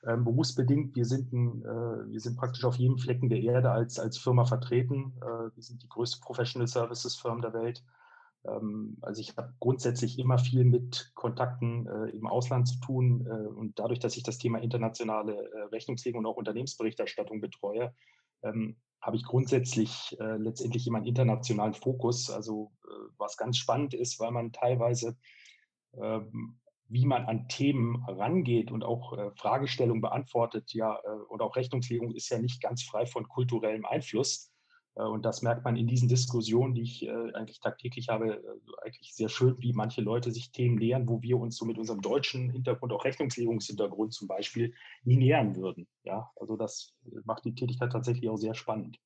Ähm, 0.04 0.24
berufsbedingt, 0.24 0.96
wir 0.96 1.06
sind, 1.06 1.32
ein, 1.32 1.62
äh, 1.64 2.12
wir 2.12 2.20
sind 2.20 2.38
praktisch 2.38 2.64
auf 2.64 2.78
jedem 2.78 2.98
Flecken 2.98 3.30
der 3.30 3.42
Erde 3.42 3.70
als, 3.70 4.00
als 4.00 4.18
Firma 4.18 4.46
vertreten. 4.46 5.14
Äh, 5.22 5.56
wir 5.56 5.64
sind 5.64 5.84
die 5.84 5.90
größte 5.90 6.20
Professional 6.22 6.68
Services 6.68 7.16
Firm 7.16 7.42
der 7.42 7.54
Welt. 7.54 7.84
Ähm, 8.46 8.98
also 9.02 9.22
ich 9.22 9.38
habe 9.38 9.54
grundsätzlich 9.60 10.18
immer 10.18 10.40
viel 10.40 10.64
mit 10.64 11.12
Kontakten 11.14 11.86
äh, 11.86 12.10
im 12.10 12.26
Ausland 12.26 12.68
zu 12.68 12.80
tun. 12.80 13.28
Äh, 13.28 13.48
und 13.48 13.78
dadurch, 13.78 14.00
dass 14.00 14.18
ich 14.18 14.24
das 14.24 14.40
Thema 14.40 14.60
internationale 14.60 15.34
äh, 15.34 15.62
Rechnungslegung 15.66 16.20
und 16.20 16.26
auch 16.26 16.38
Unternehmensberichterstattung 16.38 17.40
betreue, 17.40 17.94
ähm, 18.44 18.78
habe 19.02 19.18
ich 19.18 19.24
grundsätzlich 19.24 20.16
äh, 20.20 20.38
letztendlich 20.38 20.86
immer 20.86 20.98
einen 20.98 21.08
internationalen 21.08 21.74
Fokus. 21.74 22.30
Also 22.30 22.72
äh, 22.86 22.90
was 23.18 23.36
ganz 23.36 23.58
spannend 23.58 23.94
ist, 23.94 24.20
weil 24.20 24.32
man 24.32 24.52
teilweise, 24.52 25.18
ähm, 25.94 26.60
wie 26.88 27.06
man 27.06 27.26
an 27.26 27.48
Themen 27.48 28.04
rangeht 28.08 28.72
und 28.72 28.84
auch 28.84 29.18
äh, 29.18 29.32
Fragestellungen 29.36 30.02
beantwortet, 30.02 30.74
ja, 30.74 31.00
äh, 31.04 31.10
und 31.30 31.42
auch 31.42 31.56
Rechnungslegung 31.56 32.12
ist 32.12 32.30
ja 32.30 32.38
nicht 32.38 32.62
ganz 32.62 32.84
frei 32.84 33.06
von 33.06 33.28
kulturellem 33.28 33.86
Einfluss. 33.86 34.51
Äh, 34.96 35.04
und 35.04 35.24
das 35.24 35.42
merkt 35.42 35.64
man 35.64 35.76
in 35.76 35.88
diesen 35.88 36.10
Diskussionen, 36.10 36.74
die 36.74 36.84
ich 36.84 37.04
äh, 37.04 37.34
eigentlich 37.34 37.60
tagtäglich 37.60 38.10
habe, 38.10 38.36
äh, 38.36 38.86
eigentlich 38.86 39.14
sehr 39.14 39.30
schön, 39.30 39.56
wie 39.60 39.74
manche 39.74 40.02
Leute 40.02 40.32
sich 40.32 40.52
Themen 40.52 40.76
nähern, 40.76 41.08
wo 41.08 41.22
wir 41.22 41.38
uns 41.38 41.58
so 41.58 41.66
mit 41.66 41.78
unserem 41.78 42.02
deutschen 42.02 42.50
Hintergrund, 42.50 42.94
auch 42.94 43.06
Rechnungslegungshintergrund 43.06 44.14
zum 44.14 44.28
Beispiel, 44.28 44.74
nie 45.04 45.18
nähern 45.18 45.56
würden. 45.56 45.88
Ja, 46.04 46.32
also 46.36 46.58
das 46.58 46.94
macht 47.24 47.46
die 47.46 47.56
Tätigkeit 47.56 47.92
tatsächlich 47.92 48.30
auch 48.30 48.38
sehr 48.38 48.54
spannend. 48.54 48.98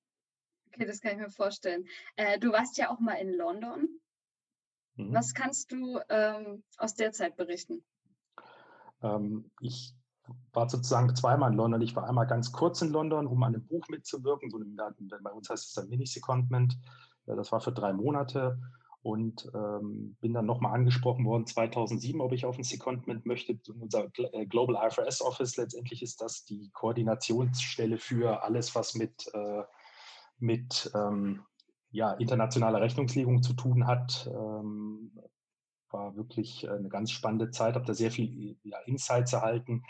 Okay, 0.74 0.86
das 0.86 1.01
kann 1.01 1.13
ich 1.13 1.20
mir 1.20 1.30
vorstellen. 1.30 1.86
Du 2.42 2.51
warst 2.51 2.77
ja 2.77 2.89
auch 2.89 3.00
mal 3.00 3.13
in 3.13 3.34
London. 3.34 3.88
Mhm. 4.96 5.13
Was 5.13 5.34
kannst 5.34 5.72
du 5.72 6.00
ähm, 6.10 6.63
aus 6.77 6.96
der 6.96 7.13
Zeit 7.13 7.38
berichten? 7.38 7.86
Ähm, 9.01 9.51
ich 9.62 9.94
war 10.53 10.70
sozusagen 10.70 11.15
zweimal 11.15 11.51
in 11.51 11.58
London. 11.58 11.82
Ich 11.82 11.96
war 11.96 12.08
einmal 12.08 12.27
ganz 12.27 12.51
kurz 12.51 12.82
in 12.82 12.89
London, 12.91 13.27
um 13.27 13.44
an 13.44 13.53
einem 13.53 13.65
Buch 13.65 13.88
mitzuwirken. 13.89 14.50
So 14.50 14.58
einem, 14.58 14.75
bei 15.22 15.32
uns 15.32 15.50
heißt 15.50 15.67
es 15.67 15.74
dann 15.74 15.89
Mini-Secondment. 15.89 16.77
Das 17.25 17.51
war 17.51 17.62
für 17.62 17.72
drei 17.72 17.94
Monate 17.94 18.60
und 19.05 19.48
ähm, 19.53 20.17
bin 20.20 20.34
dann 20.34 20.48
nochmal 20.48 20.74
angesprochen 20.74 21.25
worden 21.25 21.46
2007, 21.46 22.20
ob 22.22 22.32
ich 22.32 22.46
auf 22.46 22.58
ein 22.58 22.63
Secondment 22.63 23.27
möchte. 23.27 23.55
Unser 23.79 24.08
äh, 24.17 24.48
Global 24.48 24.84
IFRS 24.88 25.22
Office 25.22 25.58
letztendlich 25.58 26.01
ist 26.01 26.22
das 26.22 26.44
die 26.44 26.72
Koordinationsstelle 26.74 27.98
für 27.98 28.41
alles, 28.41 28.74
was 28.74 28.96
mit, 28.96 29.29
äh, 29.34 29.63
mit 30.39 30.91
ähm, 30.96 31.44
ja, 31.91 32.13
internationaler 32.13 32.82
Rechnungslegung 32.82 33.44
zu 33.44 33.53
tun 33.53 33.86
hat. 33.86 34.27
Ähm, 34.27 35.12
war 35.91 36.15
wirklich 36.15 36.67
eine 36.67 36.89
ganz 36.89 37.12
spannende 37.12 37.51
Zeit, 37.51 37.75
habe 37.75 37.86
da 37.86 37.94
sehr 37.94 38.10
viel 38.12 38.58
ja, 38.63 38.79
Insights 38.88 39.34
erhalten, 39.34 39.84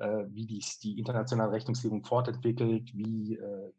wie 0.00 0.46
dies, 0.46 0.78
die 0.78 0.98
internationale 0.98 1.52
Rechnungslegung 1.52 2.04
fortentwickelt, 2.04 2.90
wie 2.94 3.36
äh, 3.36 3.72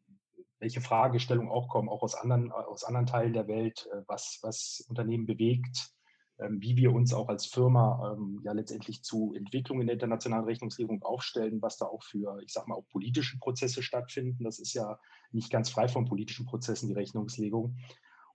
welche 0.60 0.82
Fragestellungen 0.82 1.52
auch 1.52 1.70
kommen, 1.70 1.90
auch 1.90 2.04
aus 2.04 2.16
anderen, 2.16 2.52
aus 2.52 2.84
anderen 2.84 3.08
Teilen 3.08 3.34
der 3.34 3.48
Welt, 3.48 3.88
äh, 3.94 4.02
was, 4.08 4.40
was 4.42 4.86
Unternehmen 4.90 5.26
bewegt, 5.26 5.92
ähm, 6.40 6.62
wie 6.62 6.76
wir 6.76 6.94
uns 6.94 7.14
auch 7.14 7.30
als 7.30 7.46
Firma 7.46 8.14
ähm, 8.14 8.42
ja 8.44 8.52
letztendlich 8.52 9.04
zu 9.04 9.34
Entwicklungen 9.36 9.82
in 9.82 9.88
der 9.88 9.96
internationalen 9.96 10.46
Rechnungslegung 10.46 11.02
aufstellen, 11.04 11.62
was 11.62 11.78
da 11.78 11.86
auch 11.86 12.04
für, 12.04 12.42
ich 12.44 12.52
sag 12.52 12.68
mal, 12.68 12.76
auch 12.76 12.88
politische 12.90 13.38
Prozesse 13.40 13.82
stattfinden. 13.82 14.44
Das 14.44 14.60
ist 14.60 14.74
ja 14.74 15.00
nicht 15.32 15.50
ganz 15.50 15.70
frei 15.70 15.88
von 15.88 16.06
politischen 16.06 16.46
Prozessen, 16.46 16.88
die 16.88 16.96
Rechnungslegung 16.96 17.78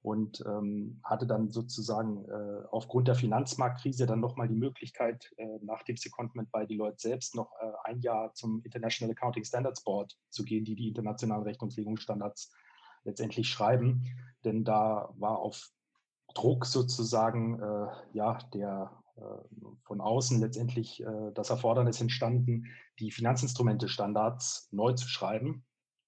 und 0.05 0.45
ähm, 0.47 1.01
hatte 1.03 1.27
dann 1.27 1.51
sozusagen 1.51 2.27
äh, 2.29 2.67
aufgrund 2.71 3.09
der 3.09 3.15
Finanzmarktkrise 3.15 4.05
dann 4.05 4.21
nochmal 4.21 4.49
die 4.49 4.55
Möglichkeit, 4.55 5.33
äh, 5.39 5.47
nach 5.63 5.83
dem 5.83 5.97
Secondment 5.97 6.53
bei 6.53 6.67
Deloitte 6.67 6.99
selbst 6.99 7.35
noch 7.35 7.51
äh, 7.59 7.73
ein 7.85 8.01
Jahr 8.01 8.35
zum 8.35 8.61
International 8.65 9.13
Accounting 9.13 9.45
Standards 9.45 9.83
Board 9.83 10.15
zu 10.29 10.45
gehen, 10.45 10.67
die 10.67 10.75
die 10.75 10.89
internationalen 10.89 11.45
Rechnungslegungsstandards 11.45 12.53
letztendlich 13.05 13.49
schreiben. 13.49 14.05
Denn 14.45 14.63
da 14.63 15.09
war 15.17 15.39
auf 15.39 15.71
Druck 16.35 16.67
sozusagen 16.67 17.59
äh, 17.63 17.87
ja 18.13 18.37
der 18.53 18.93
äh, 19.17 19.23
von 19.85 20.03
außen 20.03 20.39
letztendlich 20.39 21.03
äh, 21.03 21.33
das 21.33 21.49
Erfordernis 21.49 22.03
entstanden, 22.03 22.67
die 22.99 23.11
Finanzinstrumente-Standards 23.11 24.69
neu 24.71 24.93
zu 24.93 25.09
schreiben 25.09 25.65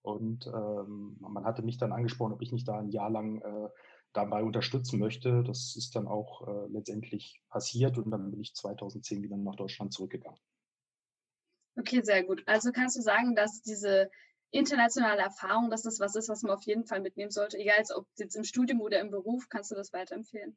und 0.07 0.47
ähm, 0.47 1.17
man 1.19 1.45
hatte 1.45 1.63
mich 1.63 1.79
dann 1.79 1.91
angesprochen, 1.91 2.33
ob 2.33 2.41
ich 2.41 2.53
nicht 2.53 2.69
da 2.69 2.79
ein 2.79 2.91
Jahr 2.91 3.11
lang 3.11 3.41
äh, 3.41 3.69
dabei 4.17 4.43
unterstützen 4.43 4.99
möchte. 4.99 5.43
Das 5.43 5.77
ist 5.77 5.95
dann 5.95 6.07
auch 6.07 6.47
äh, 6.47 6.67
letztendlich 6.69 7.43
passiert 7.49 7.99
und 7.99 8.11
dann 8.11 8.31
bin 8.31 8.41
ich 8.41 8.55
2010 8.55 9.23
wieder 9.23 9.37
nach 9.37 9.57
Deutschland 9.57 9.93
zurückgegangen. 9.93 10.39
Okay, 11.79 12.01
sehr 12.03 12.25
gut. 12.25 12.43
Also 12.47 12.73
kannst 12.73 12.97
du 12.97 13.03
sagen, 13.03 13.35
dass 13.35 13.63
diese 13.63 14.11
internationale 14.51 15.21
Erfahrung, 15.21 15.71
dass 15.71 15.83
das 15.83 16.01
was 16.01 16.15
ist, 16.15 16.29
was 16.29 16.43
man 16.43 16.53
auf 16.53 16.63
jeden 16.65 16.87
Fall 16.87 17.01
mitnehmen 17.01 17.31
sollte, 17.31 17.59
egal 17.59 17.83
ob 17.95 18.07
jetzt 18.17 18.37
im 18.37 18.45
Studium 18.45 18.81
oder 18.81 19.01
im 19.01 19.11
Beruf, 19.11 19.49
kannst 19.49 19.71
du 19.71 19.75
das 19.75 19.93
weiterempfehlen? 19.93 20.57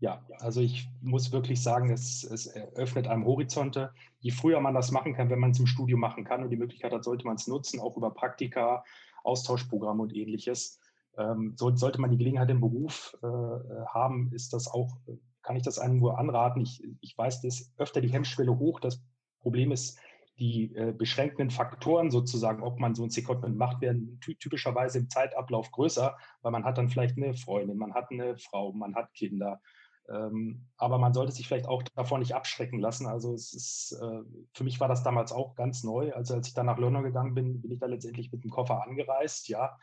Ja, 0.00 0.24
also 0.38 0.60
ich 0.60 0.88
muss 1.02 1.32
wirklich 1.32 1.60
sagen, 1.60 1.90
es, 1.90 2.22
es 2.22 2.46
eröffnet 2.46 3.08
einem 3.08 3.26
Horizonte. 3.26 3.92
Je 4.20 4.30
früher 4.30 4.60
man 4.60 4.74
das 4.74 4.92
machen 4.92 5.14
kann, 5.14 5.28
wenn 5.28 5.40
man 5.40 5.50
es 5.50 5.58
im 5.58 5.66
Studium 5.66 5.98
machen 5.98 6.24
kann 6.24 6.42
und 6.44 6.50
die 6.50 6.56
Möglichkeit 6.56 6.92
hat, 6.92 7.02
sollte 7.02 7.26
man 7.26 7.34
es 7.34 7.48
nutzen, 7.48 7.80
auch 7.80 7.96
über 7.96 8.14
Praktika, 8.14 8.84
Austauschprogramme 9.24 10.02
und 10.02 10.14
ähnliches. 10.14 10.78
Ähm, 11.18 11.54
so, 11.56 11.74
sollte 11.74 12.00
man 12.00 12.10
die 12.10 12.18
Gelegenheit 12.18 12.50
im 12.50 12.60
Beruf 12.60 13.16
äh, 13.22 13.26
haben, 13.26 14.32
ist 14.32 14.52
das 14.52 14.68
auch, 14.68 14.96
kann 15.42 15.56
ich 15.56 15.62
das 15.62 15.78
einem 15.78 15.98
nur 15.98 16.18
anraten. 16.18 16.62
Ich, 16.62 16.82
ich 17.00 17.18
weiß, 17.18 17.42
dass 17.42 17.72
öfter 17.76 18.00
die 18.00 18.12
Hemmschwelle 18.12 18.58
hoch. 18.58 18.80
Das 18.80 19.02
Problem 19.40 19.72
ist, 19.72 19.98
die 20.38 20.74
äh, 20.76 20.92
beschränkenden 20.92 21.50
Faktoren 21.50 22.10
sozusagen, 22.10 22.62
ob 22.62 22.78
man 22.78 22.94
so 22.94 23.02
ein 23.02 23.10
Secondment 23.10 23.56
macht, 23.56 23.80
werden 23.80 24.20
typischerweise 24.20 24.98
im 24.98 25.10
Zeitablauf 25.10 25.72
größer, 25.72 26.16
weil 26.42 26.52
man 26.52 26.64
hat 26.64 26.78
dann 26.78 26.88
vielleicht 26.88 27.16
eine 27.16 27.34
Freundin, 27.34 27.76
man 27.76 27.94
hat 27.94 28.10
eine 28.10 28.38
Frau, 28.38 28.72
man 28.72 28.94
hat 28.94 29.12
Kinder, 29.14 29.60
aber 30.08 30.98
man 30.98 31.12
sollte 31.12 31.32
sich 31.32 31.46
vielleicht 31.46 31.68
auch 31.68 31.82
davor 31.94 32.18
nicht 32.18 32.34
abschrecken 32.34 32.80
lassen. 32.80 33.06
Also 33.06 33.34
es 33.34 33.52
ist, 33.52 33.92
äh, 34.00 34.22
für 34.54 34.64
mich 34.64 34.80
war 34.80 34.88
das 34.88 35.02
damals 35.02 35.32
auch 35.32 35.54
ganz 35.54 35.84
neu. 35.84 36.12
Also 36.14 36.34
als 36.34 36.48
ich 36.48 36.54
dann 36.54 36.66
nach 36.66 36.78
London 36.78 37.02
gegangen 37.02 37.34
bin, 37.34 37.60
bin 37.60 37.70
ich 37.70 37.78
da 37.78 37.86
letztendlich 37.86 38.32
mit 38.32 38.42
dem 38.42 38.50
Koffer 38.50 38.82
angereist, 38.82 39.48
ja, 39.48 39.76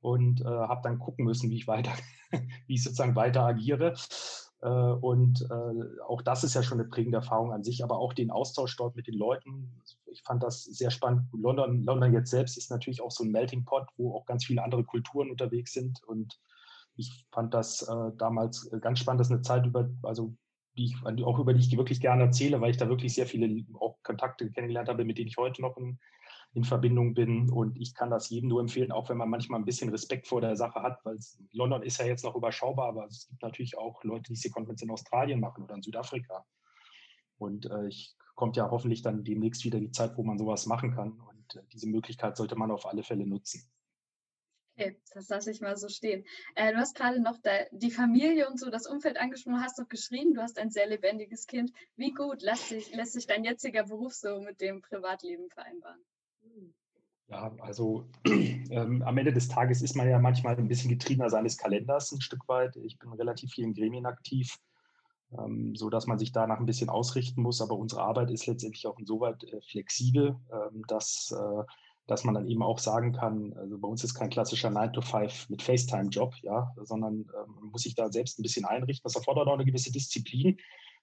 und 0.00 0.40
äh, 0.40 0.44
habe 0.44 0.80
dann 0.82 0.98
gucken 0.98 1.24
müssen, 1.24 1.50
wie 1.50 1.56
ich 1.56 1.68
weiter, 1.68 1.92
wie 2.66 2.74
ich 2.74 2.82
sozusagen 2.82 3.16
weiter 3.16 3.42
agiere. 3.42 3.94
Äh, 4.62 4.68
und 4.68 5.42
äh, 5.42 6.02
auch 6.06 6.22
das 6.22 6.44
ist 6.44 6.54
ja 6.54 6.62
schon 6.62 6.80
eine 6.80 6.88
prägende 6.88 7.18
Erfahrung 7.18 7.52
an 7.52 7.62
sich, 7.62 7.84
aber 7.84 7.98
auch 7.98 8.12
den 8.12 8.30
Austausch 8.30 8.76
dort 8.76 8.96
mit 8.96 9.06
den 9.06 9.14
Leuten. 9.14 9.80
Ich 10.06 10.22
fand 10.22 10.42
das 10.42 10.64
sehr 10.64 10.90
spannend. 10.90 11.28
London, 11.32 11.84
London 11.84 12.12
jetzt 12.12 12.30
selbst 12.30 12.56
ist 12.56 12.70
natürlich 12.70 13.00
auch 13.00 13.10
so 13.10 13.24
ein 13.24 13.30
Melting 13.30 13.64
Pot, 13.64 13.86
wo 13.96 14.16
auch 14.16 14.26
ganz 14.26 14.44
viele 14.44 14.62
andere 14.62 14.84
Kulturen 14.84 15.30
unterwegs 15.30 15.72
sind 15.72 16.02
und 16.04 16.40
ich 16.98 17.24
fand 17.32 17.54
das 17.54 17.82
äh, 17.82 18.10
damals 18.16 18.70
äh, 18.72 18.80
ganz 18.80 18.98
spannend. 18.98 19.20
Das 19.20 19.28
ist 19.28 19.32
eine 19.32 19.42
Zeit, 19.42 19.66
über, 19.66 19.88
also 20.02 20.34
die 20.76 20.86
ich, 20.86 21.24
auch 21.24 21.38
über 21.38 21.54
die 21.54 21.60
ich 21.60 21.76
wirklich 21.76 22.00
gerne 22.00 22.24
erzähle, 22.24 22.60
weil 22.60 22.70
ich 22.70 22.76
da 22.76 22.88
wirklich 22.88 23.14
sehr 23.14 23.26
viele 23.26 23.64
auch 23.74 23.96
Kontakte 24.02 24.50
kennengelernt 24.50 24.88
habe, 24.88 25.04
mit 25.04 25.18
denen 25.18 25.28
ich 25.28 25.36
heute 25.36 25.62
noch 25.62 25.76
in, 25.76 25.98
in 26.54 26.64
Verbindung 26.64 27.14
bin. 27.14 27.50
Und 27.50 27.80
ich 27.80 27.94
kann 27.94 28.10
das 28.10 28.30
jedem 28.30 28.48
nur 28.48 28.60
empfehlen, 28.60 28.92
auch 28.92 29.08
wenn 29.08 29.16
man 29.16 29.30
manchmal 29.30 29.60
ein 29.60 29.64
bisschen 29.64 29.90
Respekt 29.90 30.26
vor 30.26 30.40
der 30.40 30.56
Sache 30.56 30.82
hat, 30.82 31.04
weil 31.04 31.18
London 31.52 31.82
ist 31.82 31.98
ja 31.98 32.06
jetzt 32.06 32.24
noch 32.24 32.36
überschaubar, 32.36 32.88
aber 32.88 33.06
es 33.06 33.28
gibt 33.28 33.42
natürlich 33.42 33.78
auch 33.78 34.02
Leute, 34.04 34.32
die 34.32 34.36
Secondments 34.36 34.82
in 34.82 34.90
Australien 34.90 35.40
machen 35.40 35.64
oder 35.64 35.74
in 35.74 35.82
Südafrika. 35.82 36.44
Und 37.38 37.66
äh, 37.66 37.86
ich 37.86 38.16
kommt 38.34 38.56
ja 38.56 38.70
hoffentlich 38.70 39.02
dann 39.02 39.24
demnächst 39.24 39.64
wieder 39.64 39.80
die 39.80 39.90
Zeit, 39.90 40.16
wo 40.16 40.22
man 40.22 40.38
sowas 40.38 40.66
machen 40.66 40.94
kann. 40.94 41.20
Und 41.20 41.56
äh, 41.56 41.62
diese 41.72 41.88
Möglichkeit 41.88 42.36
sollte 42.36 42.56
man 42.56 42.70
auf 42.70 42.86
alle 42.86 43.02
Fälle 43.02 43.26
nutzen. 43.26 43.68
Okay, 44.78 44.96
das 45.12 45.28
lasse 45.28 45.50
ich 45.50 45.60
mal 45.60 45.76
so 45.76 45.88
stehen. 45.88 46.24
Äh, 46.54 46.72
du 46.72 46.78
hast 46.78 46.94
gerade 46.94 47.20
noch 47.20 47.36
da, 47.42 47.50
die 47.72 47.90
Familie 47.90 48.48
und 48.48 48.60
so, 48.60 48.70
das 48.70 48.86
Umfeld 48.86 49.16
angesprochen, 49.16 49.60
hast 49.60 49.80
doch 49.80 49.88
geschrieben, 49.88 50.34
du 50.34 50.40
hast 50.40 50.56
ein 50.56 50.70
sehr 50.70 50.86
lebendiges 50.86 51.48
Kind. 51.48 51.72
Wie 51.96 52.12
gut 52.12 52.42
lässt 52.42 52.68
sich, 52.68 52.94
lässt 52.94 53.14
sich 53.14 53.26
dein 53.26 53.42
jetziger 53.42 53.82
Beruf 53.82 54.14
so 54.14 54.40
mit 54.40 54.60
dem 54.60 54.80
Privatleben 54.80 55.50
vereinbaren? 55.50 56.00
Ja, 57.26 57.52
also 57.58 58.06
ähm, 58.24 59.02
am 59.02 59.18
Ende 59.18 59.32
des 59.32 59.48
Tages 59.48 59.82
ist 59.82 59.96
man 59.96 60.08
ja 60.08 60.20
manchmal 60.20 60.56
ein 60.56 60.68
bisschen 60.68 60.90
getriebener 60.90 61.28
seines 61.28 61.58
Kalenders 61.58 62.12
ein 62.12 62.20
Stück 62.20 62.46
weit. 62.46 62.76
Ich 62.76 63.00
bin 63.00 63.12
relativ 63.12 63.50
viel 63.50 63.64
in 63.64 63.74
Gremien 63.74 64.06
aktiv, 64.06 64.58
ähm, 65.36 65.74
so 65.74 65.90
dass 65.90 66.06
man 66.06 66.20
sich 66.20 66.30
danach 66.30 66.60
ein 66.60 66.66
bisschen 66.66 66.88
ausrichten 66.88 67.42
muss. 67.42 67.60
Aber 67.60 67.76
unsere 67.76 68.02
Arbeit 68.02 68.30
ist 68.30 68.46
letztendlich 68.46 68.86
auch 68.86 69.00
insoweit 69.00 69.42
äh, 69.42 69.60
flexibel, 69.60 70.36
ähm, 70.52 70.84
dass 70.86 71.34
äh, 71.36 71.64
dass 72.08 72.24
man 72.24 72.34
dann 72.34 72.48
eben 72.48 72.62
auch 72.62 72.78
sagen 72.78 73.12
kann, 73.12 73.52
also 73.52 73.78
bei 73.78 73.86
uns 73.86 74.02
ist 74.02 74.14
kein 74.14 74.30
klassischer 74.30 74.70
9-to-5 74.70 75.50
mit 75.50 75.62
FaceTime-Job, 75.62 76.34
ja, 76.42 76.74
sondern 76.82 77.20
äh, 77.20 77.46
man 77.46 77.70
muss 77.70 77.82
sich 77.82 77.94
da 77.94 78.10
selbst 78.10 78.38
ein 78.38 78.42
bisschen 78.42 78.64
einrichten. 78.64 79.04
Das 79.04 79.14
erfordert 79.14 79.46
auch 79.46 79.54
eine 79.54 79.66
gewisse 79.66 79.92
Disziplin, 79.92 80.56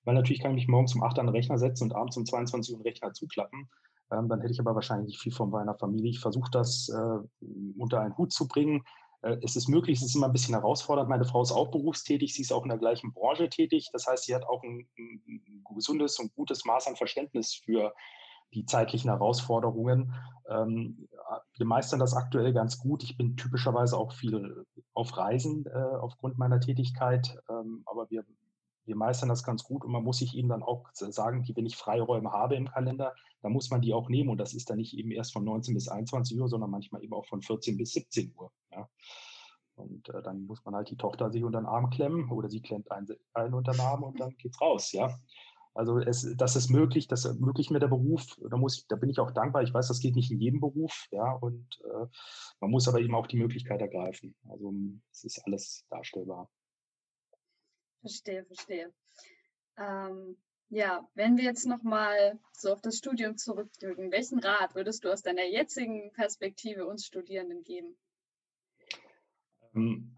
weil 0.03 0.15
natürlich 0.15 0.41
kann 0.41 0.51
ich 0.51 0.55
mich 0.55 0.67
morgens 0.67 0.95
um 0.95 1.03
8 1.03 1.19
an 1.19 1.27
den 1.27 1.35
Rechner 1.35 1.59
setzen 1.59 1.85
und 1.85 1.95
abends 1.95 2.17
um 2.17 2.25
22 2.25 2.74
Uhr 2.74 2.79
den 2.79 2.88
Rechner 2.88 3.13
zuklappen. 3.13 3.69
Ähm, 4.12 4.29
dann 4.29 4.41
hätte 4.41 4.53
ich 4.53 4.59
aber 4.59 4.74
wahrscheinlich 4.74 5.07
nicht 5.07 5.21
viel 5.21 5.31
von 5.31 5.51
meiner 5.51 5.75
Familie. 5.75 6.09
Ich 6.09 6.19
versuche 6.19 6.50
das 6.51 6.89
äh, 6.89 7.45
unter 7.77 8.01
einen 8.01 8.17
Hut 8.17 8.33
zu 8.33 8.47
bringen. 8.47 8.83
Äh, 9.21 9.38
es 9.43 9.55
ist 9.55 9.67
möglich, 9.67 10.00
es 10.00 10.05
ist 10.05 10.15
immer 10.15 10.25
ein 10.25 10.33
bisschen 10.33 10.55
herausfordernd. 10.55 11.07
Meine 11.07 11.25
Frau 11.25 11.43
ist 11.43 11.51
auch 11.51 11.69
berufstätig, 11.69 12.33
sie 12.33 12.41
ist 12.41 12.51
auch 12.51 12.63
in 12.63 12.69
der 12.69 12.79
gleichen 12.79 13.13
Branche 13.13 13.47
tätig. 13.47 13.89
Das 13.93 14.07
heißt, 14.07 14.24
sie 14.24 14.33
hat 14.33 14.43
auch 14.43 14.63
ein, 14.63 14.88
ein 14.97 15.63
gesundes 15.75 16.17
und 16.17 16.33
gutes 16.33 16.65
Maß 16.65 16.88
an 16.88 16.95
Verständnis 16.95 17.53
für 17.53 17.93
die 18.53 18.65
zeitlichen 18.65 19.09
Herausforderungen. 19.09 20.13
Ähm, 20.49 21.07
wir 21.57 21.65
meistern 21.65 21.99
das 21.99 22.13
aktuell 22.13 22.53
ganz 22.53 22.79
gut. 22.79 23.03
Ich 23.03 23.17
bin 23.17 23.35
typischerweise 23.35 23.97
auch 23.97 24.11
viel 24.11 24.65
auf 24.93 25.17
Reisen 25.17 25.65
äh, 25.65 25.69
aufgrund 25.71 26.37
meiner 26.37 26.59
Tätigkeit, 26.59 27.37
ähm, 27.49 27.83
aber 27.85 28.09
wir, 28.09 28.25
wir 28.85 28.95
meistern 28.95 29.29
das 29.29 29.43
ganz 29.43 29.63
gut 29.63 29.83
und 29.83 29.91
man 29.91 30.03
muss 30.03 30.19
sich 30.19 30.35
eben 30.35 30.49
dann 30.49 30.63
auch 30.63 30.85
sagen, 30.93 31.45
wenn 31.55 31.65
ich 31.65 31.75
Freiräume 31.75 32.31
habe 32.31 32.55
im 32.55 32.67
Kalender, 32.69 33.13
dann 33.41 33.53
muss 33.53 33.69
man 33.69 33.81
die 33.81 33.93
auch 33.93 34.09
nehmen 34.09 34.29
und 34.29 34.37
das 34.37 34.53
ist 34.53 34.69
dann 34.69 34.77
nicht 34.77 34.97
eben 34.97 35.11
erst 35.11 35.33
von 35.33 35.43
19 35.43 35.73
bis 35.73 35.87
21 35.87 36.39
Uhr, 36.39 36.47
sondern 36.47 36.69
manchmal 36.69 37.03
eben 37.03 37.13
auch 37.13 37.25
von 37.25 37.41
14 37.41 37.77
bis 37.77 37.93
17 37.93 38.33
Uhr. 38.37 38.51
Ja. 38.71 38.87
Und 39.75 40.09
äh, 40.09 40.21
dann 40.21 40.45
muss 40.45 40.63
man 40.63 40.75
halt 40.75 40.89
die 40.89 40.97
Tochter 40.97 41.31
sich 41.31 41.43
unter 41.43 41.59
den 41.59 41.67
Arm 41.67 41.89
klemmen 41.89 42.31
oder 42.31 42.49
sie 42.49 42.61
klemmt 42.61 42.91
einen, 42.91 43.07
einen 43.33 43.53
unter 43.53 43.73
den 43.73 43.81
Arm 43.81 44.03
und 44.03 44.19
dann 44.19 44.35
geht's 44.37 44.59
raus, 44.61 44.91
ja. 44.91 45.13
Also 45.75 46.00
es, 46.00 46.34
das 46.38 46.55
ist 46.55 46.70
möglich, 46.70 47.08
das 47.08 47.25
ermöglicht 47.25 47.70
mir 47.70 47.79
der 47.79 47.89
Beruf. 47.89 48.38
Da, 48.50 48.55
muss 48.55 48.77
ich, 48.77 48.88
da 48.88 48.96
bin 48.96 49.10
ich 49.10 49.20
auch 49.20 49.32
dankbar. 49.32 49.62
Ich 49.62 49.74
weiß, 49.74 49.89
das 49.89 50.00
geht 50.00 50.15
nicht 50.15 50.32
in 50.32 50.39
jedem 50.39 50.62
Beruf, 50.62 51.08
ja, 51.12 51.34
und 51.34 51.67
äh, 51.84 52.05
man 52.62 52.72
muss 52.72 52.88
aber 52.88 53.01
eben 53.01 53.13
auch 53.13 53.27
die 53.27 53.38
Möglichkeit 53.38 53.82
ergreifen. 53.82 54.36
Also 54.50 54.74
es 55.12 55.25
ist 55.25 55.46
alles 55.46 55.86
darstellbar. 55.89 56.50
Verstehe, 58.00 58.46
verstehe. 58.46 58.94
Ähm, 59.77 60.38
ja, 60.70 61.05
wenn 61.13 61.36
wir 61.36 61.44
jetzt 61.44 61.65
nochmal 61.65 62.39
so 62.53 62.72
auf 62.72 62.82
das 62.82 62.98
Studium 62.98 63.36
zurückdrücken, 63.36 64.12
welchen 64.12 64.39
Rat 64.39 64.75
würdest 64.75 65.03
du 65.03 65.12
aus 65.12 65.24
deiner 65.24 65.46
jetzigen 65.46 66.13
Perspektive 66.13 66.88
uns 66.88 67.05
Studierenden 67.05 67.63
geben? 67.63 67.98
Ähm, 69.75 70.15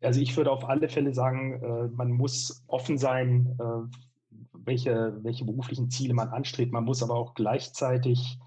also 0.00 0.20
ich 0.20 0.34
würde 0.38 0.50
auf 0.50 0.64
alle 0.64 0.88
Fälle 0.88 1.12
sagen, 1.12 1.62
äh, 1.62 1.88
man 1.94 2.12
muss 2.12 2.64
offen 2.66 2.96
sein 2.96 3.58
äh, 3.60 4.09
welche, 4.52 5.18
welche 5.22 5.44
beruflichen 5.44 5.90
Ziele 5.90 6.14
man 6.14 6.28
anstrebt. 6.28 6.72
Man 6.72 6.84
muss 6.84 7.02
aber 7.02 7.14
auch 7.14 7.34
gleichzeitig 7.34 8.38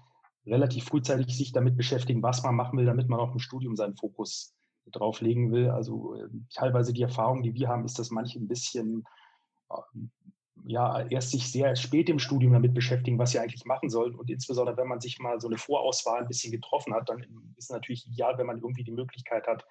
relativ 0.46 0.84
frühzeitig 0.84 1.36
sich 1.36 1.52
damit 1.52 1.76
beschäftigen, 1.76 2.22
was 2.22 2.42
man 2.42 2.54
machen 2.54 2.78
will, 2.78 2.86
damit 2.86 3.08
man 3.08 3.20
auch 3.20 3.32
im 3.32 3.38
Studium 3.38 3.76
seinen 3.76 3.96
Fokus 3.96 4.54
drauflegen 4.86 5.52
will. 5.52 5.70
Also 5.70 6.14
äh, 6.14 6.28
teilweise 6.52 6.92
die 6.92 7.02
Erfahrung, 7.02 7.42
die 7.42 7.54
wir 7.54 7.68
haben, 7.68 7.84
ist, 7.84 7.98
dass 7.98 8.10
manche 8.10 8.38
ein 8.38 8.48
bisschen 8.48 9.04
ähm, 9.70 10.10
ja, 10.66 11.06
erst 11.08 11.30
sich 11.30 11.50
sehr 11.50 11.74
spät 11.76 12.08
im 12.08 12.18
Studium 12.18 12.52
damit 12.52 12.74
beschäftigen, 12.74 13.18
was 13.18 13.32
sie 13.32 13.38
eigentlich 13.38 13.64
machen 13.64 13.90
sollen. 13.90 14.14
Und 14.14 14.30
insbesondere, 14.30 14.76
wenn 14.76 14.88
man 14.88 15.00
sich 15.00 15.18
mal 15.18 15.40
so 15.40 15.48
eine 15.48 15.58
Vorauswahl 15.58 16.22
ein 16.22 16.28
bisschen 16.28 16.52
getroffen 16.52 16.94
hat, 16.94 17.08
dann 17.08 17.20
ist 17.56 17.64
es 17.64 17.70
natürlich 17.70 18.06
ideal, 18.06 18.38
wenn 18.38 18.46
man 18.46 18.58
irgendwie 18.58 18.84
die 18.84 18.92
Möglichkeit 18.92 19.46
hat, 19.46 19.64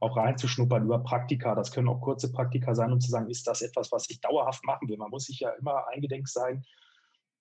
auch 0.00 0.16
reinzuschnuppern 0.16 0.84
über 0.84 0.98
Praktika. 0.98 1.54
Das 1.54 1.70
können 1.72 1.88
auch 1.88 2.00
kurze 2.00 2.32
Praktika 2.32 2.74
sein, 2.74 2.92
um 2.92 3.00
zu 3.00 3.10
sagen, 3.10 3.28
ist 3.28 3.46
das 3.46 3.62
etwas, 3.62 3.92
was 3.92 4.08
ich 4.10 4.20
dauerhaft 4.20 4.64
machen 4.64 4.88
will. 4.88 4.96
Man 4.96 5.10
muss 5.10 5.26
sich 5.26 5.40
ja 5.40 5.50
immer 5.50 5.86
eingedenk 5.88 6.28
sein, 6.28 6.64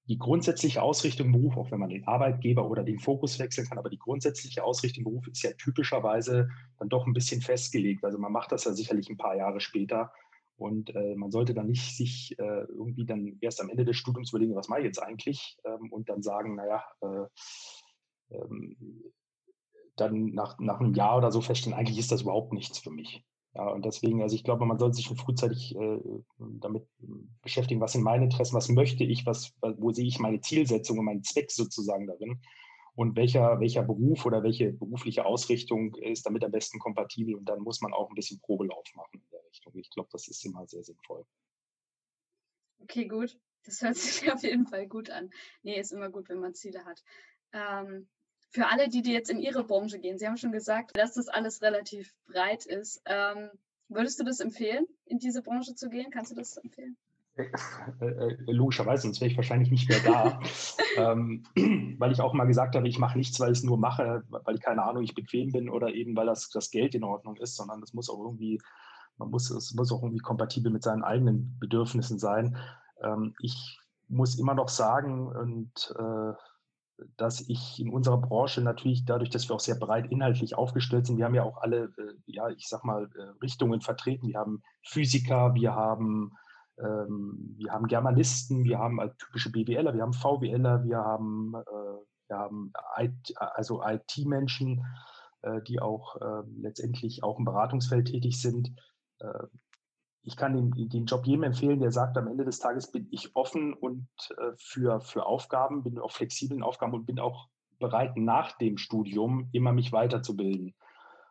die 0.10 0.18
grundsätzliche 0.18 0.82
Ausrichtung 0.82 1.28
im 1.28 1.34
Beruf, 1.34 1.56
auch 1.56 1.72
wenn 1.72 1.80
man 1.80 1.90
den 1.90 2.08
Arbeitgeber 2.08 2.68
oder 2.68 2.84
den 2.84 2.98
Fokus 3.00 3.38
wechseln 3.38 3.68
kann, 3.68 3.78
aber 3.78 3.92
die 3.92 4.00
grundsätzliche 4.00 4.64
Ausrichtung 4.64 5.06
im 5.06 5.12
Beruf 5.12 5.28
ist 5.28 5.44
ja 5.44 5.52
typischerweise 5.54 6.50
dann 6.80 6.90
doch 6.90 7.06
ein 7.06 7.14
bisschen 7.14 7.42
festgelegt. 7.42 8.04
Also 8.04 8.18
man 8.18 8.32
macht 8.32 8.52
das 8.52 8.66
ja 8.66 8.74
sicherlich 8.74 9.10
ein 9.10 9.18
paar 9.18 9.36
Jahre 9.36 9.60
später. 9.60 10.12
Und 10.58 10.94
äh, 10.94 11.16
man 11.16 11.32
sollte 11.32 11.54
dann 11.54 11.68
nicht 11.68 11.96
sich 11.96 12.38
äh, 12.38 12.64
irgendwie 12.64 13.06
dann 13.06 13.38
erst 13.40 13.62
am 13.62 13.70
Ende 13.70 13.86
des 13.86 13.96
Studiums 13.96 14.32
überlegen, 14.32 14.56
was 14.56 14.68
mache 14.68 14.82
ich 14.82 14.88
jetzt 14.88 15.02
eigentlich? 15.02 15.58
Ähm, 15.64 15.92
und 15.92 16.10
dann 16.10 16.22
sagen, 16.22 16.56
naja, 16.56 16.84
äh, 17.02 18.36
ähm, 18.36 18.76
dann 20.00 20.34
nach, 20.34 20.60
nach 20.60 20.80
einem 20.80 20.94
Jahr 20.94 21.18
oder 21.18 21.32
so 21.32 21.42
feststellen, 21.42 21.78
eigentlich 21.78 22.00
ist 22.00 22.12
das 22.12 22.22
überhaupt 22.22 22.54
nichts 22.54 22.80
für 22.80 22.92
mich. 22.92 23.24
Ja, 23.56 23.68
und 23.68 23.84
deswegen, 23.84 24.22
also 24.22 24.36
ich 24.36 24.44
glaube, 24.44 24.66
man 24.66 24.78
sollte 24.78 24.96
sich 24.96 25.06
schon 25.06 25.18
frühzeitig 25.18 25.76
äh, 25.76 26.00
damit 26.38 26.88
beschäftigen, 27.42 27.82
was 27.82 27.94
sind 27.94 28.04
meine 28.04 28.26
Interessen, 28.26 28.56
was 28.56 28.70
möchte 28.70 29.04
ich, 29.04 29.26
was, 29.26 29.54
wo 29.62 29.92
sehe 29.92 30.06
ich 30.06 30.20
meine 30.20 30.40
Zielsetzung 30.40 31.00
und 31.00 31.06
meinen 31.06 31.24
Zweck 31.24 31.52
sozusagen 31.52 32.06
darin 32.06 32.42
und 32.96 33.16
welcher, 33.16 33.60
welcher 33.60 33.84
Beruf 33.84 34.26
oder 34.26 34.44
welche 34.44 34.72
berufliche 34.72 35.26
Ausrichtung 35.26 35.96
ist 35.96 36.26
damit 36.26 36.44
am 36.44 36.52
besten 36.52 36.80
kompatibel 36.80 37.34
und 37.36 37.46
dann 37.46 37.62
muss 37.62 37.82
man 37.82 37.94
auch 37.94 38.10
ein 38.10 38.16
bisschen 38.16 38.40
Probelauf 38.40 38.86
machen 38.94 39.22
in 39.22 39.30
der 39.32 39.42
Richtung. 39.50 39.74
Ich 39.78 39.90
glaube, 39.90 40.10
das 40.12 40.28
ist 40.28 40.46
immer 40.46 40.68
sehr 40.68 40.84
sinnvoll. 40.84 41.26
Okay, 42.82 43.08
gut. 43.08 43.40
Das 43.66 43.82
hört 43.82 43.96
sich 43.98 44.32
auf 44.32 44.44
jeden 44.44 44.68
Fall 44.68 44.88
gut 44.88 45.10
an. 45.10 45.32
Nee, 45.64 45.80
ist 45.80 45.92
immer 45.92 46.10
gut, 46.10 46.30
wenn 46.30 46.40
man 46.40 46.54
Ziele 46.54 46.86
hat. 46.86 47.04
Ähm, 47.52 48.08
für 48.50 48.68
alle, 48.68 48.90
die, 48.90 49.02
die 49.02 49.14
jetzt 49.14 49.30
in 49.30 49.40
Ihre 49.40 49.64
Branche 49.64 50.00
gehen, 50.00 50.18
Sie 50.18 50.28
haben 50.28 50.38
schon 50.38 50.52
gesagt, 50.52 50.98
dass 50.98 51.14
das 51.14 51.28
alles 51.28 51.62
relativ 51.62 52.14
breit 52.28 52.66
ist. 52.66 53.02
Ähm, 53.06 53.50
würdest 53.88 54.20
du 54.20 54.24
das 54.24 54.40
empfehlen, 54.40 54.86
in 55.06 55.20
diese 55.20 55.42
Branche 55.42 55.76
zu 55.76 55.90
gehen? 55.90 56.12
Kannst 56.12 56.32
du 56.32 56.36
das 56.36 56.58
empfehlen? 56.58 56.98
Äh, 57.40 58.06
äh, 58.06 58.38
logischerweise, 58.48 59.04
sonst 59.04 59.22
wäre 59.22 59.32
ich 59.32 59.38
wahrscheinlich 59.38 59.72
nicht 59.72 59.88
mehr 59.88 60.00
da. 60.00 60.40
ähm, 60.98 61.44
weil 62.00 62.12
ich 62.12 62.22
auch 62.22 62.34
mal 62.34 62.46
gesagt 62.46 62.76
habe, 62.76 62.88
ich 62.88 63.00
mache 63.00 63.18
nichts, 63.18 63.40
weil 63.40 63.52
ich 63.52 63.60
es 63.60 63.64
nur 63.64 63.78
mache, 63.78 64.24
weil 64.30 64.56
ich 64.56 64.62
keine 64.62 64.84
Ahnung, 64.84 65.04
ich 65.04 65.16
bequem 65.16 65.52
bin 65.52 65.70
oder 65.70 65.94
eben 65.94 66.16
weil 66.16 66.26
das, 66.26 66.50
das 66.50 66.72
Geld 66.72 66.96
in 66.96 67.04
Ordnung 67.04 67.38
ist, 67.38 67.56
sondern 67.56 67.82
das 67.82 67.94
muss 67.94 68.10
auch 68.10 68.20
irgendwie, 68.20 68.60
man 69.18 69.30
muss, 69.30 69.50
es 69.52 69.74
muss 69.74 69.92
auch 69.92 70.04
irgendwie 70.04 70.20
kompatibel 70.20 70.72
mit 70.72 70.84
seinen 70.84 71.04
eigenen 71.04 71.58
Bedürfnissen 71.60 72.20
sein. 72.20 72.58
Ähm, 73.02 73.36
ich 73.42 73.80
muss 74.08 74.38
immer 74.38 74.56
noch 74.56 74.70
sagen, 74.70 75.28
und 75.28 75.96
äh, 75.98 76.34
dass 77.18 77.42
ich 77.48 77.80
in 77.80 77.90
unserer 77.90 78.18
Branche 78.18 78.62
natürlich 78.62 79.06
dadurch, 79.06 79.30
dass 79.30 79.50
wir 79.50 79.56
auch 79.56 79.60
sehr 79.60 79.76
breit 79.76 80.12
inhaltlich 80.12 80.56
aufgestellt 80.56 81.06
sind, 81.06 81.18
wir 81.18 81.26
haben 81.26 81.36
ja 81.36 81.44
auch 81.44 81.58
alle, 81.62 81.94
äh, 81.98 82.14
ja, 82.26 82.50
ich 82.50 82.68
sag 82.68 82.84
mal, 82.84 83.10
äh, 83.16 83.22
Richtungen 83.42 83.82
vertreten. 83.82 84.28
Wir 84.28 84.40
haben 84.40 84.62
Physiker, 84.84 85.54
wir 85.54 85.76
haben, 85.76 86.34
ähm, 86.78 87.56
wir 87.58 87.72
haben 87.72 87.88
Germanisten, 87.88 88.64
wir 88.64 88.80
haben 88.80 89.00
halt 89.00 89.18
typische 89.18 89.52
BWLer, 89.52 89.94
wir 89.94 90.02
haben 90.02 90.14
VWLer, 90.14 90.84
wir 90.84 90.98
haben, 90.98 91.54
äh, 91.56 92.30
wir 92.30 92.38
haben 92.38 92.74
IT, 92.98 93.34
also 93.38 93.84
IT-Menschen, 93.84 94.86
äh, 95.42 95.62
die 95.64 95.80
auch 95.80 96.18
äh, 96.18 96.44
letztendlich 96.62 97.24
auch 97.24 97.40
im 97.40 97.46
Beratungsfeld 97.46 98.08
tätig 98.08 98.42
sind. 98.42 98.72
Ich 100.24 100.36
kann 100.36 100.54
den, 100.54 100.90
den 100.90 101.06
Job 101.06 101.26
jedem 101.26 101.44
empfehlen, 101.44 101.80
der 101.80 101.92
sagt, 101.92 102.18
am 102.18 102.28
Ende 102.28 102.46
des 102.46 102.60
Tages 102.60 102.92
bin 102.92 103.08
ich 103.12 103.36
offen 103.36 103.74
und 103.74 104.08
äh, 104.38 104.52
für, 104.58 105.00
für 105.02 105.26
Aufgaben, 105.26 105.84
bin 105.84 105.98
auch 106.00 106.12
flexiblen 106.12 106.62
Aufgaben 106.62 106.94
und 106.94 107.06
bin 107.06 107.20
auch 107.20 107.48
bereit, 107.80 108.18
nach 108.18 108.58
dem 108.58 108.78
Studium 108.78 109.50
immer 109.54 109.72
mich 109.72 109.92
weiterzubilden. 109.92 110.76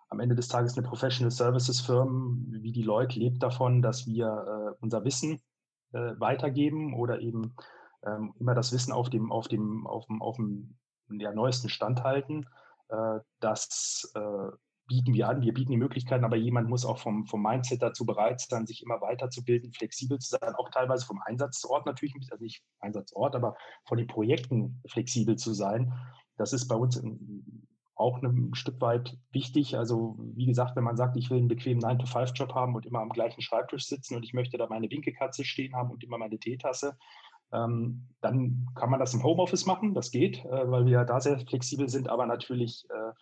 Am 0.08 0.20
Ende 0.20 0.34
des 0.34 0.48
Tages 0.48 0.76
eine 0.76 0.86
Professional 0.86 1.30
Services 1.30 1.82
Firm 1.82 2.46
wie 2.48 2.72
die 2.72 2.82
Leute 2.82 3.18
lebt 3.18 3.42
davon, 3.42 3.82
dass 3.82 4.06
wir 4.06 4.26
äh, 4.26 4.76
unser 4.80 5.04
Wissen 5.04 5.42
äh, 5.92 6.14
weitergeben 6.18 6.94
oder 6.94 7.20
eben 7.20 7.54
ähm, 8.06 8.32
immer 8.38 8.54
das 8.54 8.72
Wissen 8.72 8.92
auf 8.92 9.10
dem, 9.10 9.30
auf 9.30 9.48
dem, 9.48 9.86
auf 9.86 10.06
dem, 10.06 10.22
auf 10.22 10.36
dem 10.36 10.78
ja, 11.10 11.32
neuesten 11.34 11.68
Stand 11.68 12.04
halten. 12.04 12.46
Äh, 12.88 13.20
dass 13.40 14.10
äh, 14.14 14.50
bieten 14.88 15.14
wir 15.14 15.28
an. 15.28 15.42
Wir 15.42 15.54
bieten 15.54 15.70
die 15.70 15.76
Möglichkeiten, 15.76 16.24
aber 16.24 16.36
jemand 16.36 16.68
muss 16.68 16.84
auch 16.84 16.98
vom, 16.98 17.26
vom 17.26 17.42
Mindset 17.42 17.82
dazu 17.82 18.04
bereit 18.04 18.40
sein, 18.40 18.66
sich 18.66 18.82
immer 18.82 19.00
weiterzubilden, 19.00 19.72
flexibel 19.72 20.18
zu 20.18 20.30
sein, 20.30 20.54
auch 20.56 20.70
teilweise 20.70 21.06
vom 21.06 21.20
Einsatzort 21.24 21.86
natürlich, 21.86 22.14
also 22.32 22.42
nicht 22.42 22.62
Einsatzort, 22.80 23.36
aber 23.36 23.56
von 23.86 23.98
den 23.98 24.06
Projekten 24.08 24.82
flexibel 24.88 25.36
zu 25.36 25.52
sein. 25.52 25.92
Das 26.36 26.52
ist 26.52 26.66
bei 26.66 26.74
uns 26.74 27.00
auch 27.94 28.22
ein 28.22 28.54
Stück 28.54 28.80
weit 28.80 29.18
wichtig. 29.32 29.76
Also 29.76 30.16
wie 30.18 30.46
gesagt, 30.46 30.76
wenn 30.76 30.84
man 30.84 30.96
sagt, 30.96 31.16
ich 31.16 31.30
will 31.30 31.38
einen 31.38 31.48
bequemen 31.48 31.82
9-to-5-Job 31.82 32.54
haben 32.54 32.74
und 32.74 32.86
immer 32.86 33.00
am 33.00 33.10
gleichen 33.10 33.42
Schreibtisch 33.42 33.86
sitzen 33.86 34.16
und 34.16 34.24
ich 34.24 34.34
möchte 34.34 34.56
da 34.56 34.66
meine 34.68 34.90
Winkelkatze 34.90 35.44
stehen 35.44 35.74
haben 35.74 35.90
und 35.90 36.02
immer 36.04 36.18
meine 36.18 36.38
Teetasse, 36.38 36.96
ähm, 37.52 38.08
dann 38.20 38.66
kann 38.74 38.90
man 38.90 39.00
das 39.00 39.14
im 39.14 39.22
Homeoffice 39.22 39.66
machen. 39.66 39.94
Das 39.94 40.10
geht, 40.10 40.44
äh, 40.44 40.70
weil 40.70 40.86
wir 40.86 41.04
da 41.04 41.20
sehr 41.20 41.38
flexibel 41.40 41.88
sind, 41.88 42.08
aber 42.08 42.26
natürlich 42.26 42.86
äh, 42.90 43.12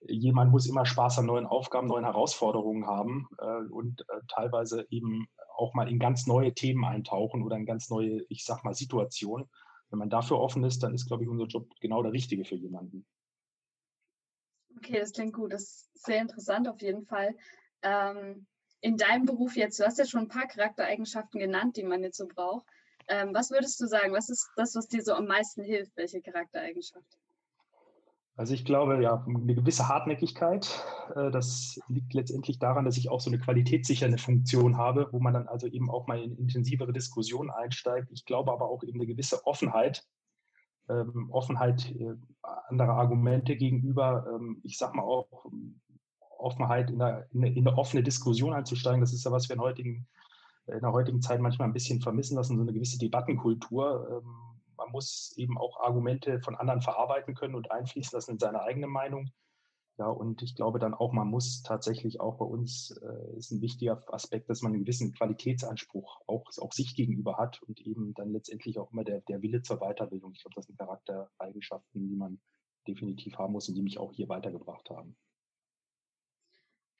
jemand 0.00 0.50
muss 0.50 0.66
immer 0.66 0.86
Spaß 0.86 1.18
an 1.18 1.26
neuen 1.26 1.46
Aufgaben, 1.46 1.88
neuen 1.88 2.04
Herausforderungen 2.04 2.86
haben 2.86 3.28
äh, 3.38 3.70
und 3.70 4.02
äh, 4.02 4.20
teilweise 4.28 4.86
eben 4.90 5.26
auch 5.56 5.74
mal 5.74 5.88
in 5.88 5.98
ganz 5.98 6.26
neue 6.26 6.54
Themen 6.54 6.84
eintauchen 6.84 7.42
oder 7.42 7.56
in 7.56 7.66
ganz 7.66 7.90
neue, 7.90 8.24
ich 8.28 8.44
sag 8.44 8.64
mal, 8.64 8.74
Situationen. 8.74 9.48
Wenn 9.90 9.98
man 9.98 10.10
dafür 10.10 10.38
offen 10.38 10.64
ist, 10.64 10.82
dann 10.82 10.94
ist, 10.94 11.06
glaube 11.06 11.24
ich, 11.24 11.28
unser 11.28 11.46
Job 11.46 11.68
genau 11.80 12.02
der 12.02 12.12
richtige 12.12 12.44
für 12.44 12.54
jemanden. 12.54 13.06
Okay, 14.76 15.00
das 15.00 15.12
klingt 15.12 15.34
gut. 15.34 15.52
Das 15.52 15.62
ist 15.62 16.04
sehr 16.04 16.20
interessant 16.20 16.68
auf 16.68 16.80
jeden 16.80 17.04
Fall. 17.04 17.34
Ähm, 17.82 18.46
in 18.80 18.96
deinem 18.96 19.24
Beruf 19.24 19.56
jetzt, 19.56 19.80
du 19.80 19.84
hast 19.84 19.98
ja 19.98 20.06
schon 20.06 20.22
ein 20.22 20.28
paar 20.28 20.46
Charaktereigenschaften 20.46 21.40
genannt, 21.40 21.76
die 21.76 21.82
man 21.82 22.02
jetzt 22.02 22.18
so 22.18 22.28
braucht. 22.28 22.66
Ähm, 23.08 23.34
was 23.34 23.50
würdest 23.50 23.80
du 23.80 23.86
sagen? 23.86 24.12
Was 24.12 24.28
ist 24.28 24.48
das, 24.56 24.76
was 24.76 24.86
dir 24.86 25.02
so 25.02 25.14
am 25.14 25.26
meisten 25.26 25.64
hilft? 25.64 25.96
Welche 25.96 26.20
Charaktereigenschaft? 26.20 27.18
Also 28.38 28.54
ich 28.54 28.64
glaube, 28.64 29.02
ja, 29.02 29.24
eine 29.26 29.52
gewisse 29.56 29.88
Hartnäckigkeit, 29.88 30.84
äh, 31.16 31.32
das 31.32 31.80
liegt 31.88 32.14
letztendlich 32.14 32.60
daran, 32.60 32.84
dass 32.84 32.96
ich 32.96 33.10
auch 33.10 33.20
so 33.20 33.30
eine 33.30 33.40
qualitätssichernde 33.40 34.16
Funktion 34.16 34.76
habe, 34.76 35.08
wo 35.10 35.18
man 35.18 35.34
dann 35.34 35.48
also 35.48 35.66
eben 35.66 35.90
auch 35.90 36.06
mal 36.06 36.22
in 36.22 36.36
intensivere 36.38 36.92
Diskussionen 36.92 37.50
einsteigt. 37.50 38.12
Ich 38.12 38.24
glaube 38.24 38.52
aber 38.52 38.70
auch 38.70 38.84
eben 38.84 39.00
eine 39.00 39.08
gewisse 39.08 39.44
Offenheit, 39.44 40.06
ähm, 40.88 41.28
Offenheit 41.32 41.90
äh, 41.90 42.14
anderer 42.68 42.94
Argumente 42.94 43.56
gegenüber, 43.56 44.24
ähm, 44.32 44.60
ich 44.62 44.78
sag 44.78 44.94
mal 44.94 45.02
auch 45.02 45.46
Offenheit 46.38 46.90
in 46.90 47.02
eine, 47.02 47.26
in 47.32 47.66
eine 47.66 47.76
offene 47.76 48.04
Diskussion 48.04 48.52
einzusteigen. 48.52 49.00
Das 49.00 49.12
ist 49.12 49.24
ja, 49.24 49.32
was 49.32 49.48
wir 49.48 49.56
in, 49.56 49.62
heutigen, 49.62 50.06
in 50.68 50.78
der 50.78 50.92
heutigen 50.92 51.20
Zeit 51.20 51.40
manchmal 51.40 51.66
ein 51.66 51.74
bisschen 51.74 52.00
vermissen 52.00 52.36
lassen, 52.36 52.54
so 52.54 52.62
eine 52.62 52.72
gewisse 52.72 52.98
Debattenkultur 52.98 54.22
ähm, 54.22 54.47
man 54.88 54.92
muss 54.92 55.34
eben 55.36 55.58
auch 55.58 55.80
Argumente 55.80 56.40
von 56.40 56.56
anderen 56.56 56.80
verarbeiten 56.80 57.34
können 57.34 57.54
und 57.54 57.70
einfließen 57.70 58.16
lassen 58.16 58.32
in 58.32 58.38
seine 58.38 58.62
eigene 58.62 58.86
Meinung. 58.86 59.30
Ja, 59.98 60.06
und 60.06 60.42
ich 60.42 60.54
glaube 60.54 60.78
dann 60.78 60.94
auch, 60.94 61.12
man 61.12 61.28
muss 61.28 61.62
tatsächlich 61.62 62.20
auch 62.20 62.38
bei 62.38 62.44
uns, 62.44 62.96
äh, 63.02 63.36
ist 63.36 63.50
ein 63.50 63.60
wichtiger 63.60 64.02
Aspekt, 64.14 64.48
dass 64.48 64.62
man 64.62 64.72
einen 64.72 64.84
gewissen 64.84 65.12
Qualitätsanspruch 65.12 66.20
auch, 66.26 66.46
auch 66.58 66.72
sich 66.72 66.94
gegenüber 66.94 67.36
hat 67.36 67.60
und 67.64 67.80
eben 67.80 68.14
dann 68.14 68.32
letztendlich 68.32 68.78
auch 68.78 68.92
immer 68.92 69.04
der, 69.04 69.20
der 69.22 69.42
Wille 69.42 69.60
zur 69.62 69.78
Weiterbildung. 69.80 70.32
Ich 70.32 70.42
glaube, 70.42 70.54
das 70.54 70.66
sind 70.66 70.78
Charaktereigenschaften, 70.78 72.08
die 72.08 72.16
man 72.16 72.40
definitiv 72.86 73.36
haben 73.38 73.52
muss 73.52 73.68
und 73.68 73.74
die 73.74 73.82
mich 73.82 73.98
auch 73.98 74.12
hier 74.12 74.28
weitergebracht 74.28 74.88
haben. 74.88 75.16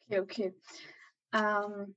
Okay, 0.06 0.20
okay. 0.20 0.54
Ähm, 1.32 1.94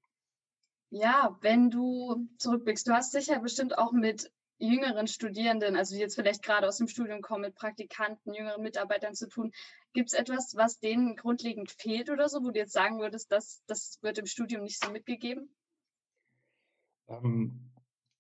ja, 0.92 1.36
wenn 1.42 1.72
du 1.72 2.30
zurückblickst, 2.38 2.88
du 2.88 2.94
hast 2.94 3.12
sicher 3.12 3.40
bestimmt 3.40 3.78
auch 3.78 3.92
mit 3.92 4.32
jüngeren 4.62 5.08
Studierenden, 5.08 5.76
also 5.76 5.96
die 5.96 6.02
jetzt 6.02 6.16
vielleicht 6.16 6.44
gerade 6.44 6.68
aus 6.68 6.78
dem 6.78 6.88
Studium 6.88 7.22
kommen, 7.22 7.42
mit 7.42 7.56
Praktikanten, 7.56 8.34
jüngeren 8.34 8.62
Mitarbeitern 8.62 9.16
zu 9.16 9.28
tun. 9.28 9.52
Gibt 9.94 10.10
es 10.10 10.14
etwas, 10.14 10.56
was 10.56 10.80
denen 10.80 11.16
grundlegend 11.16 11.72
fehlt 11.72 12.10
oder 12.10 12.30
so, 12.30 12.44
wo 12.44 12.52
du 12.52 12.60
jetzt 12.60 12.74
sagen 12.74 13.00
würdest, 13.00 13.32
dass 13.32 13.64
das 13.68 13.98
wird 14.02 14.18
im 14.20 14.26
Studium 14.26 14.64
nicht 14.64 14.82
so 14.84 14.92
mitgegeben? 14.92 15.54
Ähm, 17.10 17.72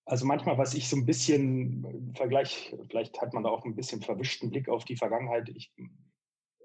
also 0.06 0.26
manchmal, 0.26 0.58
was 0.58 0.74
ich 0.74 0.90
so 0.90 0.98
ein 0.98 1.06
bisschen 1.06 1.86
im 1.86 2.16
Vergleich, 2.16 2.76
vielleicht 2.90 3.22
hat 3.22 3.34
man 3.34 3.44
da 3.44 3.50
auch 3.50 3.64
ein 3.66 3.76
bisschen 3.76 4.02
verwischten 4.02 4.50
Blick 4.50 4.68
auf 4.68 4.84
die 4.84 4.98
Vergangenheit. 4.98 5.50
Ich, 5.50 5.72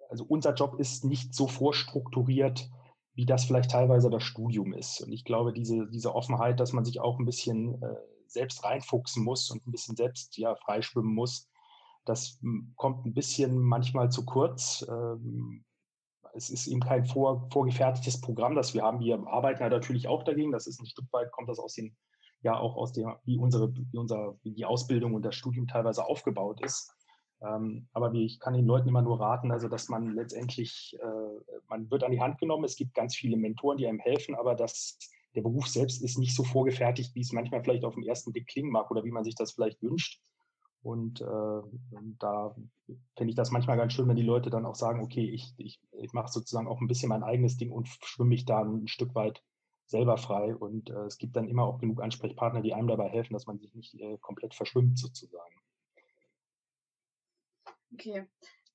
also 0.09 0.25
unser 0.25 0.55
Job 0.55 0.81
ist 0.81 1.05
nicht 1.05 1.35
so 1.35 1.47
vorstrukturiert, 1.47 2.69
wie 3.15 3.27
das 3.27 3.45
vielleicht 3.45 3.71
teilweise 3.71 4.11
das 4.11 4.23
Studium 4.23 4.73
ist. 4.73 5.01
Und 5.01 5.12
ich 5.12 5.25
glaube, 5.25 5.53
diese, 5.53 5.87
diese 5.89 6.15
Offenheit, 6.15 6.61
dass 6.61 6.73
man 6.73 6.85
sich 6.85 7.01
auch 7.01 7.19
ein 7.19 7.25
bisschen 7.25 7.83
äh, 7.83 7.97
selbst 8.29 8.65
reinfuchsen 8.65 9.23
muss 9.23 9.51
und 9.51 9.67
ein 9.67 9.73
bisschen 9.73 9.97
selbst 9.97 10.37
ja 10.37 10.55
freischwimmen 10.57 11.15
muss. 11.15 11.49
Das 12.05 12.39
hm, 12.41 12.73
kommt 12.77 13.05
ein 13.07 13.15
bisschen 13.15 13.59
manchmal 13.59 14.11
zu 14.11 14.25
kurz. 14.25 14.87
Ähm, 14.89 15.65
es 16.35 16.51
ist 16.51 16.67
eben 16.67 16.81
kein 16.81 17.07
vor, 17.07 17.49
vorgefertigtes 17.51 18.21
Programm, 18.21 18.55
das 18.55 18.75
wir 18.75 18.83
haben. 18.83 19.01
Wir 19.01 19.19
arbeiten 19.27 19.62
ja 19.62 19.69
natürlich 19.69 20.07
auch 20.07 20.23
dagegen. 20.23 20.53
Das 20.53 20.67
ist 20.67 20.81
ein 20.81 20.87
Stück 20.87 21.07
weit, 21.12 21.33
kommt 21.33 21.49
das 21.49 21.59
aus 21.59 21.75
den, 21.75 21.97
ja 22.43 22.59
auch 22.59 22.77
aus 22.77 22.93
dem, 22.93 23.15
wie 23.25 23.39
unsere, 23.39 23.75
wie 23.75 23.99
unser, 23.99 24.37
wie 24.43 24.53
die 24.53 24.65
Ausbildung 24.65 25.15
und 25.15 25.23
das 25.23 25.35
Studium 25.35 25.67
teilweise 25.67 26.05
aufgebaut 26.05 26.61
ist. 26.62 26.93
Ähm, 27.43 27.89
aber 27.93 28.12
wie, 28.12 28.25
ich 28.25 28.41
kann 28.41 28.55
den 28.55 28.67
Leuten 28.67 28.89
immer 28.89 29.03
nur 29.03 29.21
raten, 29.21 29.51
also 29.51 29.69
dass 29.69 29.89
man 29.89 30.15
letztendlich, 30.15 30.97
äh, 31.01 31.57
man 31.69 31.91
wird 31.91 32.03
an 32.05 32.12
die 32.12 32.21
Hand 32.21 32.39
genommen, 32.39 32.65
es 32.65 32.77
gibt 32.77 32.95
ganz 32.95 33.15
viele 33.15 33.37
Mentoren, 33.37 33.77
die 33.77 33.87
einem 33.87 33.99
helfen, 33.99 34.35
aber 34.35 34.55
das, 34.55 34.99
der 35.37 35.42
Beruf 35.42 35.68
selbst 35.68 36.03
ist 36.03 36.18
nicht 36.18 36.35
so 36.35 36.42
vorgefertigt, 36.42 37.14
wie 37.14 37.20
es 37.20 37.33
manchmal 37.33 37.62
vielleicht 37.62 37.85
auf 37.85 37.94
den 37.94 38.05
ersten 38.05 38.33
Blick 38.33 38.46
klingen 38.46 38.70
mag 38.70 38.90
oder 38.90 39.05
wie 39.05 39.11
man 39.11 39.22
sich 39.22 39.35
das 39.35 39.53
vielleicht 39.53 39.83
wünscht. 39.83 40.20
Und 40.83 41.20
äh, 41.20 41.62
da 42.18 42.55
finde 43.16 43.31
ich 43.31 43.35
das 43.35 43.51
manchmal 43.51 43.77
ganz 43.77 43.92
schön, 43.92 44.09
wenn 44.09 44.16
die 44.16 44.22
Leute 44.22 44.51
dann 44.51 44.64
auch 44.64 44.77
sagen, 44.77 45.03
okay, 45.03 45.29
ich, 45.29 45.53
ich, 45.59 45.81
ich 46.01 46.12
mache 46.12 46.31
sozusagen 46.31 46.68
auch 46.68 46.81
ein 46.81 46.87
bisschen 46.87 47.09
mein 47.09 47.22
eigenes 47.22 47.57
Ding 47.57 47.70
und 47.70 47.88
schwimme 47.88 48.31
mich 48.31 48.44
da 48.44 48.62
ein 48.62 48.88
Stück 48.88 49.14
weit 49.14 49.42
selber 49.87 50.16
frei. 50.16 50.55
Und 50.55 50.90
äh, 50.90 51.05
es 51.05 51.18
gibt 51.18 51.37
dann 51.37 51.49
immer 51.49 51.64
auch 51.64 51.79
genug 51.79 52.01
Ansprechpartner, 52.03 52.62
die 52.62 52.72
einem 52.72 52.88
dabei 52.88 53.09
helfen, 53.09 53.35
dass 53.35 53.46
man 53.46 53.59
sich 53.59 53.75
nicht 53.75 53.94
äh, 54.01 54.16
komplett 54.18 54.55
verschwimmt 54.55 54.99
sozusagen. 54.99 55.61
Okay. 57.92 58.27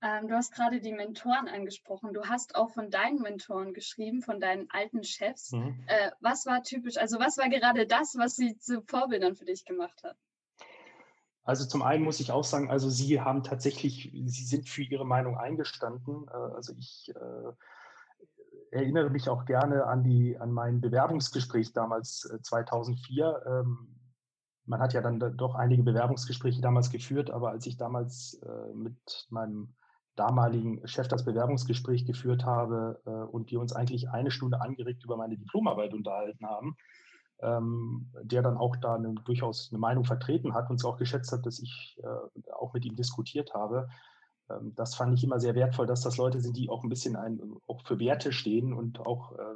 Ähm, 0.04 0.28
du 0.28 0.36
hast 0.36 0.54
gerade 0.54 0.82
die 0.82 0.94
Mentoren 0.94 1.48
angesprochen. 1.48 2.14
Du 2.14 2.26
hast 2.26 2.56
auch 2.56 2.72
von 2.72 2.90
deinen 2.90 3.22
Mentoren 3.22 3.74
geschrieben, 3.74 4.22
von 4.24 4.40
deinen 4.40 4.68
alten 4.72 5.04
Chefs. 5.04 5.52
Mhm. 5.52 5.84
Äh, 5.86 6.12
was 6.20 6.46
war 6.48 6.64
typisch, 6.64 6.98
also 6.98 7.20
was 7.20 7.38
war 7.38 7.50
gerade 7.50 7.86
das, 7.86 8.16
was 8.18 8.36
sie 8.36 8.58
zu 8.58 8.82
Vorbildern 8.82 9.36
für 9.36 9.46
dich 9.46 9.64
gemacht 9.64 10.04
hat? 10.04 10.18
Also 11.44 11.66
zum 11.66 11.82
einen 11.82 12.04
muss 12.04 12.20
ich 12.20 12.32
auch 12.32 12.44
sagen, 12.44 12.70
also 12.70 12.90
Sie 12.90 13.20
haben 13.20 13.44
tatsächlich, 13.44 14.12
Sie 14.26 14.46
sind 14.46 14.70
für 14.70 14.84
Ihre 14.84 15.06
Meinung 15.06 15.38
eingestanden. 15.38 16.28
Äh, 16.28 16.56
also 16.56 16.74
ich 16.78 17.12
äh, 17.16 18.76
erinnere 18.76 19.10
mich 19.12 19.30
auch 19.30 19.46
gerne 19.46 19.86
an, 19.86 20.04
die, 20.04 20.38
an 20.38 20.52
mein 20.52 20.82
Bewerbungsgespräch 20.82 21.74
damals 21.74 22.32
2004. 22.42 23.44
Äh, 23.46 23.50
ähm, 23.50 24.00
man 24.66 24.80
hat 24.80 24.94
ja 24.94 25.02
dann 25.02 25.20
doch 25.20 25.56
einige 25.56 25.84
Bewerbungsgespräche 25.84 26.62
damals 26.62 26.92
geführt, 26.92 27.30
aber 27.32 27.50
als 27.50 27.66
ich 27.66 27.78
damals 27.78 28.40
mit 28.74 29.28
meinem 29.30 29.74
damaligen 30.16 30.86
Chef 30.88 31.08
das 31.08 31.26
Bewerbungsgespräch 31.26 32.06
geführt 32.06 32.46
habe 32.46 33.00
und 33.32 33.50
wir 33.50 33.62
uns 33.62 33.74
eigentlich 33.74 34.10
eine 34.10 34.30
Stunde 34.30 34.60
angeregt 34.60 35.04
über 35.04 35.16
meine 35.16 35.38
Diplomarbeit 35.38 35.94
unterhalten 35.94 36.46
haben, 36.46 36.76
ähm, 37.42 38.12
der 38.22 38.42
dann 38.42 38.58
auch 38.58 38.76
da 38.76 38.96
eine, 38.96 39.14
durchaus 39.26 39.70
eine 39.72 39.80
Meinung 39.80 40.06
vertreten 40.06 40.54
hat 40.54 40.70
und 40.70 40.76
es 40.78 40.86
auch 40.86 40.98
geschätzt 40.98 41.32
hat, 41.32 41.46
dass 41.46 41.60
ich 41.60 41.98
äh, 42.04 42.52
auch 42.54 42.74
mit 42.74 42.86
ihm 42.86 42.96
diskutiert 42.96 43.54
habe. 43.54 43.90
Ähm, 44.50 44.74
das 44.76 44.96
fand 44.96 45.14
ich 45.14 45.24
immer 45.24 45.40
sehr 45.40 45.56
wertvoll, 45.56 45.88
dass 45.88 46.02
das 46.02 46.18
Leute 46.18 46.40
sind, 46.40 46.56
die 46.58 46.70
auch 46.70 46.84
ein 46.84 46.90
bisschen 46.90 47.16
ein, 47.16 47.40
auch 47.68 47.82
für 47.86 48.00
Werte 48.00 48.32
stehen 48.32 48.74
und 48.74 49.00
auch 49.00 49.34
äh, 49.34 49.56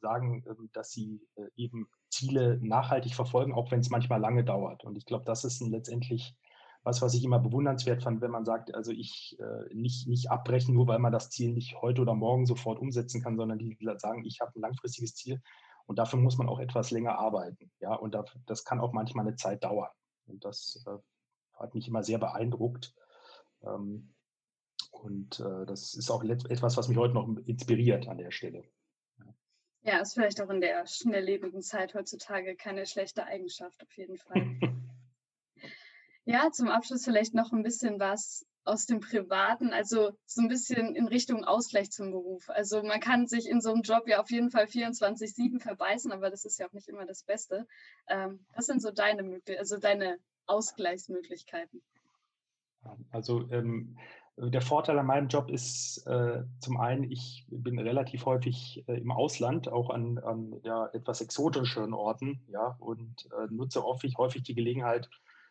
sagen, 0.00 0.44
äh, 0.46 0.54
dass 0.72 0.90
sie 0.90 1.20
äh, 1.36 1.48
eben 1.56 1.88
Ziele 2.08 2.58
nachhaltig 2.62 3.14
verfolgen, 3.14 3.52
auch 3.52 3.70
wenn 3.70 3.80
es 3.80 3.90
manchmal 3.90 4.20
lange 4.20 4.44
dauert. 4.44 4.84
Und 4.84 4.96
ich 4.96 5.04
glaube, 5.04 5.24
das 5.24 5.44
ist 5.44 5.60
letztendlich 5.60 6.34
was, 6.82 7.02
was 7.02 7.14
ich 7.14 7.24
immer 7.24 7.38
bewundernswert 7.38 8.02
fand, 8.02 8.20
wenn 8.20 8.30
man 8.30 8.44
sagt, 8.44 8.74
also 8.74 8.92
ich 8.92 9.36
äh, 9.40 9.74
nicht, 9.74 10.06
nicht 10.06 10.30
abbrechen, 10.30 10.74
nur 10.74 10.86
weil 10.86 10.98
man 10.98 11.12
das 11.12 11.30
Ziel 11.30 11.52
nicht 11.52 11.80
heute 11.80 12.02
oder 12.02 12.14
morgen 12.14 12.46
sofort 12.46 12.78
umsetzen 12.78 13.22
kann, 13.22 13.36
sondern 13.36 13.58
die 13.58 13.76
sagen, 13.98 14.24
ich 14.24 14.40
habe 14.40 14.52
ein 14.54 14.62
langfristiges 14.62 15.14
Ziel 15.14 15.40
und 15.86 15.98
dafür 15.98 16.18
muss 16.18 16.38
man 16.38 16.48
auch 16.48 16.60
etwas 16.60 16.90
länger 16.90 17.18
arbeiten. 17.18 17.70
Ja, 17.80 17.94
und 17.94 18.16
das 18.46 18.64
kann 18.64 18.80
auch 18.80 18.92
manchmal 18.92 19.26
eine 19.26 19.36
Zeit 19.36 19.64
dauern. 19.64 19.90
Und 20.26 20.44
das 20.44 20.84
äh, 20.86 20.98
hat 21.54 21.74
mich 21.74 21.88
immer 21.88 22.02
sehr 22.02 22.18
beeindruckt. 22.18 22.94
Ähm, 23.62 24.14
und 24.90 25.40
äh, 25.40 25.66
das 25.66 25.94
ist 25.94 26.10
auch 26.10 26.22
etwas, 26.24 26.76
was 26.76 26.88
mich 26.88 26.98
heute 26.98 27.14
noch 27.14 27.28
inspiriert 27.46 28.08
an 28.08 28.18
der 28.18 28.30
Stelle. 28.30 28.64
Ja, 29.82 30.00
ist 30.00 30.14
vielleicht 30.14 30.40
auch 30.40 30.50
in 30.50 30.60
der 30.60 30.86
schnelllebigen 30.86 31.62
Zeit 31.62 31.94
heutzutage 31.94 32.56
keine 32.56 32.84
schlechte 32.84 33.24
Eigenschaft, 33.24 33.82
auf 33.82 33.96
jeden 33.96 34.18
Fall. 34.18 34.34
ja, 36.28 36.50
zum 36.52 36.68
Abschluss 36.68 37.04
vielleicht 37.04 37.32
noch 37.32 37.52
ein 37.52 37.62
bisschen 37.62 37.98
was 37.98 38.44
aus 38.64 38.84
dem 38.84 39.00
Privaten, 39.00 39.72
also 39.72 40.10
so 40.26 40.42
ein 40.42 40.48
bisschen 40.48 40.94
in 40.94 41.08
Richtung 41.08 41.42
Ausgleich 41.44 41.90
zum 41.90 42.10
Beruf. 42.10 42.50
Also 42.50 42.82
man 42.82 43.00
kann 43.00 43.26
sich 43.26 43.48
in 43.48 43.62
so 43.62 43.72
einem 43.72 43.80
Job 43.80 44.06
ja 44.06 44.20
auf 44.20 44.30
jeden 44.30 44.50
Fall 44.50 44.66
24-7 44.66 45.58
verbeißen, 45.58 46.12
aber 46.12 46.28
das 46.28 46.44
ist 46.44 46.58
ja 46.58 46.66
auch 46.68 46.72
nicht 46.74 46.86
immer 46.88 47.06
das 47.06 47.22
Beste. 47.22 47.66
Ähm, 48.08 48.44
was 48.54 48.66
sind 48.66 48.82
so 48.82 48.90
deine 48.90 49.22
Möglichkeiten, 49.22 49.58
also 49.58 49.78
deine 49.78 50.18
Ausgleichsmöglichkeiten? 50.44 51.80
Also 53.10 53.50
ähm, 53.50 53.96
der 54.36 54.60
Vorteil 54.60 54.98
an 54.98 55.06
meinem 55.06 55.28
Job 55.28 55.48
ist 55.50 56.06
äh, 56.06 56.42
zum 56.60 56.76
einen, 56.78 57.10
ich 57.10 57.46
bin 57.48 57.78
relativ 57.78 58.26
häufig 58.26 58.84
äh, 58.86 59.00
im 59.00 59.12
Ausland, 59.12 59.68
auch 59.68 59.88
an, 59.88 60.18
an 60.18 60.60
ja, 60.62 60.88
etwas 60.92 61.22
exotischeren 61.22 61.94
Orten, 61.94 62.42
ja, 62.48 62.76
und 62.80 63.30
äh, 63.32 63.46
nutze 63.50 63.82
häufig, 63.82 64.18
häufig 64.18 64.42
die 64.42 64.54
Gelegenheit, 64.54 65.08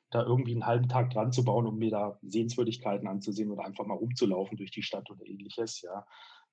da 0.09 0.23
irgendwie 0.23 0.53
einen 0.53 0.65
halben 0.65 0.87
Tag 0.87 1.09
dran 1.09 1.31
zu 1.31 1.43
bauen, 1.43 1.67
um 1.67 1.77
mir 1.77 1.91
da 1.91 2.19
Sehenswürdigkeiten 2.21 3.07
anzusehen 3.07 3.51
oder 3.51 3.65
einfach 3.65 3.85
mal 3.85 3.97
rumzulaufen 3.97 4.57
durch 4.57 4.71
die 4.71 4.83
Stadt 4.83 5.09
oder 5.11 5.25
ähnliches. 5.25 5.81
Ja. 5.81 6.05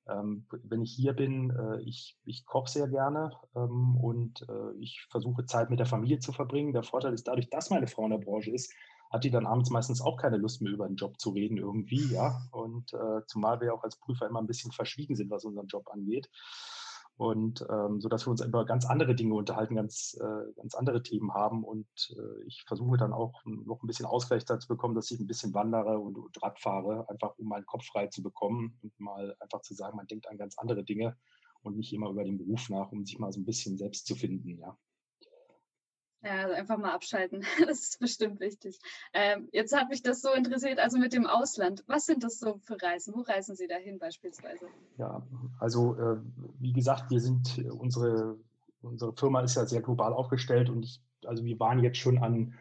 Ähm, 0.08 0.46
wenn 0.64 0.82
ich 0.82 0.92
hier 0.92 1.14
bin, 1.14 1.50
äh, 1.50 1.80
ich, 1.82 2.18
ich 2.24 2.44
koche 2.44 2.70
sehr 2.70 2.88
gerne 2.88 3.32
ähm, 3.56 3.96
und 3.96 4.46
äh, 4.48 4.76
ich 4.78 5.06
versuche 5.10 5.46
Zeit 5.46 5.70
mit 5.70 5.78
der 5.78 5.86
Familie 5.86 6.18
zu 6.18 6.32
verbringen. 6.32 6.72
Der 6.72 6.82
Vorteil 6.82 7.14
ist 7.14 7.26
dadurch, 7.26 7.48
dass 7.48 7.70
meine 7.70 7.86
Frau 7.86 8.04
in 8.04 8.10
der 8.10 8.18
Branche 8.18 8.50
ist, 8.50 8.72
hat 9.10 9.24
die 9.24 9.30
dann 9.30 9.46
abends 9.46 9.70
meistens 9.70 10.00
auch 10.00 10.16
keine 10.16 10.36
Lust 10.36 10.60
mehr 10.60 10.72
über 10.72 10.86
den 10.86 10.96
Job 10.96 11.20
zu 11.20 11.30
reden 11.30 11.56
irgendwie, 11.56 12.12
ja. 12.12 12.42
Und 12.50 12.92
äh, 12.92 13.24
zumal 13.28 13.60
wir 13.60 13.72
auch 13.72 13.84
als 13.84 13.96
Prüfer 13.96 14.26
immer 14.26 14.40
ein 14.40 14.46
bisschen 14.46 14.72
verschwiegen 14.72 15.14
sind, 15.14 15.30
was 15.30 15.44
unseren 15.44 15.68
Job 15.68 15.88
angeht. 15.90 16.28
Und 17.16 17.64
ähm, 17.70 18.00
so 18.00 18.08
dass 18.08 18.26
wir 18.26 18.32
uns 18.32 18.44
über 18.44 18.64
ganz 18.64 18.86
andere 18.86 19.14
Dinge 19.14 19.34
unterhalten, 19.34 19.76
ganz, 19.76 20.16
äh, 20.20 20.52
ganz 20.56 20.74
andere 20.74 21.02
Themen 21.02 21.32
haben. 21.32 21.62
Und 21.62 21.86
äh, 22.16 22.44
ich 22.46 22.64
versuche 22.66 22.96
dann 22.96 23.12
auch 23.12 23.40
noch 23.44 23.82
ein 23.82 23.86
bisschen 23.86 24.06
Ausgleich 24.06 24.44
dazu 24.44 24.66
bekommen, 24.66 24.96
dass 24.96 25.10
ich 25.10 25.20
ein 25.20 25.28
bisschen 25.28 25.54
wandere 25.54 25.98
und, 25.98 26.18
und 26.18 26.42
Rad 26.42 26.58
fahre, 26.58 27.08
einfach 27.08 27.38
um 27.38 27.48
meinen 27.48 27.66
Kopf 27.66 27.84
frei 27.84 28.08
zu 28.08 28.22
bekommen 28.22 28.78
und 28.82 28.98
mal 28.98 29.36
einfach 29.38 29.60
zu 29.60 29.74
sagen, 29.74 29.96
man 29.96 30.08
denkt 30.08 30.28
an 30.28 30.38
ganz 30.38 30.58
andere 30.58 30.82
Dinge 30.82 31.16
und 31.62 31.76
nicht 31.76 31.92
immer 31.92 32.10
über 32.10 32.24
den 32.24 32.38
Beruf 32.38 32.68
nach, 32.68 32.90
um 32.90 33.04
sich 33.04 33.18
mal 33.18 33.32
so 33.32 33.40
ein 33.40 33.44
bisschen 33.46 33.78
selbst 33.78 34.06
zu 34.06 34.16
finden, 34.16 34.58
ja. 34.58 34.76
Ja, 36.24 36.42
also 36.42 36.54
einfach 36.54 36.78
mal 36.78 36.92
abschalten. 36.92 37.44
Das 37.66 37.80
ist 37.80 38.00
bestimmt 38.00 38.40
wichtig. 38.40 38.78
Ähm, 39.12 39.48
jetzt 39.52 39.76
hat 39.76 39.88
mich 39.90 40.02
das 40.02 40.22
so 40.22 40.32
interessiert, 40.32 40.78
also 40.78 40.98
mit 40.98 41.12
dem 41.12 41.26
Ausland. 41.26 41.84
Was 41.86 42.06
sind 42.06 42.24
das 42.24 42.38
so 42.38 42.58
für 42.58 42.80
Reisen? 42.80 43.14
Wo 43.14 43.20
reisen 43.20 43.54
Sie 43.54 43.66
dahin 43.66 43.98
beispielsweise? 43.98 44.66
Ja, 44.96 45.22
also 45.60 45.94
äh, 45.96 46.16
wie 46.60 46.72
gesagt, 46.72 47.10
wir 47.10 47.20
sind 47.20 47.58
unsere 47.70 48.38
unsere 48.84 49.12
Firma 49.14 49.40
ist 49.40 49.56
ja 49.56 49.66
sehr 49.66 49.82
global 49.82 50.12
aufgestellt 50.12 50.68
und 50.68 50.82
ich, 50.82 51.00
also 51.26 51.44
wir 51.44 51.58
waren 51.58 51.82
jetzt 51.82 51.98
schon 51.98 52.18
an 52.18 52.54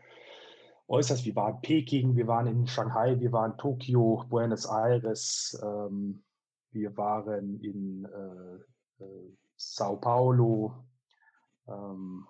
äußerst, 0.87 1.25
wir 1.25 1.35
waren 1.35 1.61
Peking, 1.61 2.15
wir 2.15 2.27
waren 2.27 2.47
in 2.47 2.67
Shanghai, 2.67 3.19
wir 3.19 3.31
waren 3.31 3.57
Tokio, 3.57 4.25
Buenos 4.29 4.65
Aires, 4.65 5.59
ähm, 5.63 6.23
wir 6.71 6.95
waren 6.97 7.59
in 7.61 8.05
äh, 8.05 9.03
äh, 9.03 9.37
Sao 9.55 9.97
Paulo. 9.97 10.73
Ähm, 11.67 12.27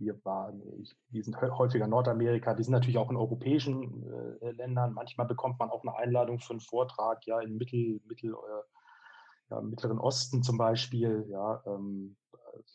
wir 0.00 0.24
waren, 0.24 0.62
ich, 0.80 0.96
wir 1.10 1.22
sind 1.22 1.40
häufiger 1.40 1.84
in 1.84 1.90
Nordamerika, 1.90 2.56
wir 2.56 2.64
sind 2.64 2.72
natürlich 2.72 2.98
auch 2.98 3.10
in 3.10 3.16
europäischen 3.16 4.02
äh, 4.40 4.50
Ländern. 4.52 4.94
Manchmal 4.94 5.26
bekommt 5.26 5.58
man 5.58 5.70
auch 5.70 5.82
eine 5.82 5.94
Einladung 5.96 6.40
für 6.40 6.54
einen 6.54 6.60
Vortrag, 6.60 7.26
ja, 7.26 7.40
im 7.40 7.56
Mittel, 7.56 8.00
Mittel, 8.06 8.32
äh, 8.32 9.54
ja, 9.54 9.60
Mittleren 9.60 9.98
Osten 9.98 10.42
zum 10.42 10.58
Beispiel, 10.58 11.26
ja. 11.28 11.62
Ähm, 11.66 12.16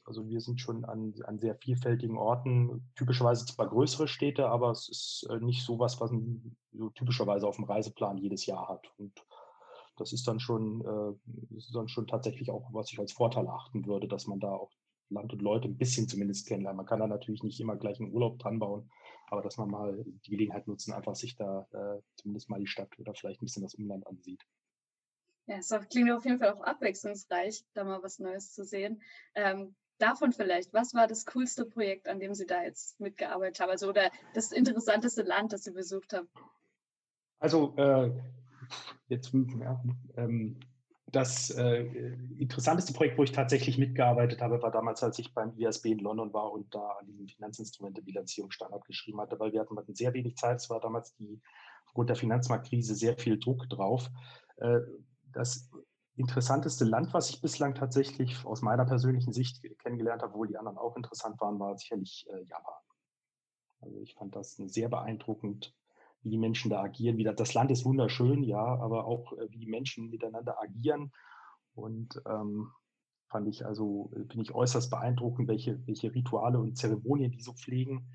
also 0.06 0.30
wir 0.30 0.40
sind 0.40 0.62
schon 0.62 0.86
an, 0.86 1.14
an 1.26 1.40
sehr 1.40 1.56
vielfältigen 1.56 2.18
Orten, 2.18 2.90
typischerweise 2.96 3.46
zwar 3.46 3.68
größere 3.68 4.08
Städte, 4.08 4.48
aber 4.48 4.72
es 4.72 4.88
ist 4.90 5.28
äh, 5.30 5.40
nicht 5.40 5.66
so 5.66 5.80
was, 5.80 6.00
was 6.00 6.12
man 6.12 6.56
so 6.72 6.90
typischerweise 6.92 7.48
auf 7.48 7.56
dem 7.56 7.66
Reiseplan 7.66 8.18
jedes 8.18 8.46
Jahr 8.46 8.70
hat. 8.70 8.88
Und 8.98 9.26
das 9.98 10.14
ist 10.14 10.28
dann 10.28 10.40
schon, 10.40 10.82
äh, 10.82 11.56
ist 11.58 11.74
dann 11.74 11.88
schon 11.88 12.08
tatsächlich 12.08 12.52
auch, 12.52 12.70
was 12.72 12.92
ich 12.92 13.00
als 13.00 13.14
Vorteil 13.14 13.48
achten 13.48 13.86
würde, 13.86 14.08
dass 14.08 14.28
man 14.28 14.40
da 14.40 14.52
auch 14.52 14.72
Land 15.10 15.34
und 15.34 15.42
Leute 15.42 15.68
ein 15.68 15.78
bisschen 15.78 16.08
zumindest 16.08 16.48
kennenlernen. 16.48 16.78
Man 16.78 16.86
kann 16.86 17.00
da 17.00 17.08
natürlich 17.08 17.44
nicht 17.44 17.60
immer 17.60 17.76
gleich 17.76 18.00
einen 18.00 18.14
Urlaub 18.14 18.40
dran 18.40 18.60
bauen, 18.60 18.90
aber 19.28 19.42
dass 19.42 19.58
man 19.58 19.70
mal 19.70 20.04
die 20.04 20.32
Gelegenheit 20.32 20.68
nutzen, 20.68 20.94
einfach 20.94 21.16
sich 21.16 21.36
da 21.36 21.68
äh, 21.72 22.02
zumindest 22.16 22.50
mal 22.50 22.60
die 22.60 22.68
Stadt 22.68 22.98
oder 23.00 23.14
vielleicht 23.14 23.42
ein 23.42 23.46
bisschen 23.46 23.64
das 23.64 23.76
Umland 23.76 24.06
ansieht. 24.08 24.46
Ja, 25.48 25.58
es 25.58 25.72
klingt 25.90 26.12
auf 26.12 26.26
jeden 26.26 26.40
Fall 26.40 26.54
auch 26.54 26.62
abwechslungsreich, 26.62 27.66
da 27.74 27.84
mal 27.84 28.02
was 28.02 28.18
Neues 28.18 28.54
zu 28.54 28.64
sehen. 28.64 29.02
Ähm, 29.36 29.76
davon 30.00 30.32
vielleicht, 30.32 30.74
was 30.74 30.94
war 30.96 31.08
das 31.08 31.26
coolste 31.26 31.66
Projekt, 31.66 32.08
an 32.08 32.20
dem 32.20 32.34
Sie 32.34 32.48
da 32.48 32.64
jetzt 32.64 33.00
mitgearbeitet 33.00 33.60
haben? 33.60 33.70
Also 33.70 33.90
oder 33.90 34.12
das 34.34 34.52
interessanteste 34.52 35.22
Land, 35.22 35.54
das 35.54 35.64
Sie 35.64 35.72
besucht 35.72 36.14
haben? 36.14 36.28
Also 37.40 37.76
äh, 37.78 38.12
jetzt 39.08 39.34
ja, 39.34 39.84
ähm, 40.18 40.60
das 41.16 41.50
äh, 41.52 41.84
interessanteste 42.38 42.94
Projekt, 42.94 43.18
wo 43.18 43.24
ich 43.24 43.32
tatsächlich 43.32 43.78
mitgearbeitet 43.78 44.42
habe, 44.42 44.62
war 44.62 44.72
damals, 44.72 45.02
als 45.02 45.18
ich 45.20 45.34
beim 45.34 45.58
ISB 45.58 45.92
in 45.92 46.00
London 46.00 46.34
war 46.34 46.52
und 46.52 46.74
da 46.76 46.98
an 47.00 47.06
diesem 47.08 47.28
Finanzinstrumente-Bilanzierungsstandard 47.28 48.86
geschrieben 48.86 49.22
hatte, 49.22 49.40
weil 49.40 49.54
wir 49.54 49.62
hatten, 49.62 49.78
hatten 49.78 49.96
sehr 49.96 50.14
wenig 50.14 50.36
Zeit. 50.36 50.58
Es 50.58 50.70
war 50.70 50.82
damals 50.82 51.16
die, 51.16 51.42
aufgrund 51.86 52.10
der 52.10 52.18
Finanzmarktkrise 52.18 52.96
sehr 52.96 53.18
viel 53.18 53.40
Druck 53.40 53.70
drauf. 53.70 54.10
Äh, 54.58 54.80
das 55.32 55.70
interessanteste 56.18 56.86
Land, 56.86 57.14
was 57.14 57.30
ich 57.30 57.42
bislang 57.42 57.76
tatsächlich 57.76 58.46
aus 58.46 58.62
meiner 58.62 58.86
persönlichen 58.86 59.34
Sicht 59.34 59.62
kennengelernt 59.80 60.22
habe, 60.22 60.34
obwohl 60.34 60.48
die 60.48 60.58
anderen 60.58 60.78
auch 60.78 60.96
interessant 60.98 61.40
waren, 61.40 61.60
war 61.60 61.78
sicherlich 61.78 62.28
äh, 62.30 62.44
Japan. 62.44 62.76
Also 63.82 64.02
ich 64.02 64.16
fand 64.16 64.36
das 64.36 64.56
sehr 64.56 64.90
beeindruckend, 64.90 65.74
wie 66.26 66.32
die 66.32 66.38
Menschen 66.38 66.72
da 66.72 66.82
agieren. 66.82 67.18
Wie 67.18 67.24
das, 67.24 67.54
Land 67.54 67.72
ist 67.72 67.86
wunderschön, 67.86 68.44
ja, 68.44 68.58
aber 68.58 69.06
auch 69.06 69.32
äh, 69.34 69.48
wie 69.52 69.60
die 69.60 69.68
Menschen 69.68 70.10
miteinander 70.10 70.60
agieren. 70.60 71.12
Und 71.76 72.22
ähm, 72.28 72.72
fand 73.30 73.48
ich 73.48 73.66
also, 73.66 74.12
bin 74.12 74.42
ich 74.42 74.54
äußerst 74.54 74.90
beeindruckend, 74.90 75.48
welche, 75.48 75.86
welche 75.88 76.14
Rituale 76.14 76.60
und 76.60 76.78
Zeremonien 76.78 77.32
die 77.32 77.42
so 77.42 77.54
pflegen. 77.54 78.08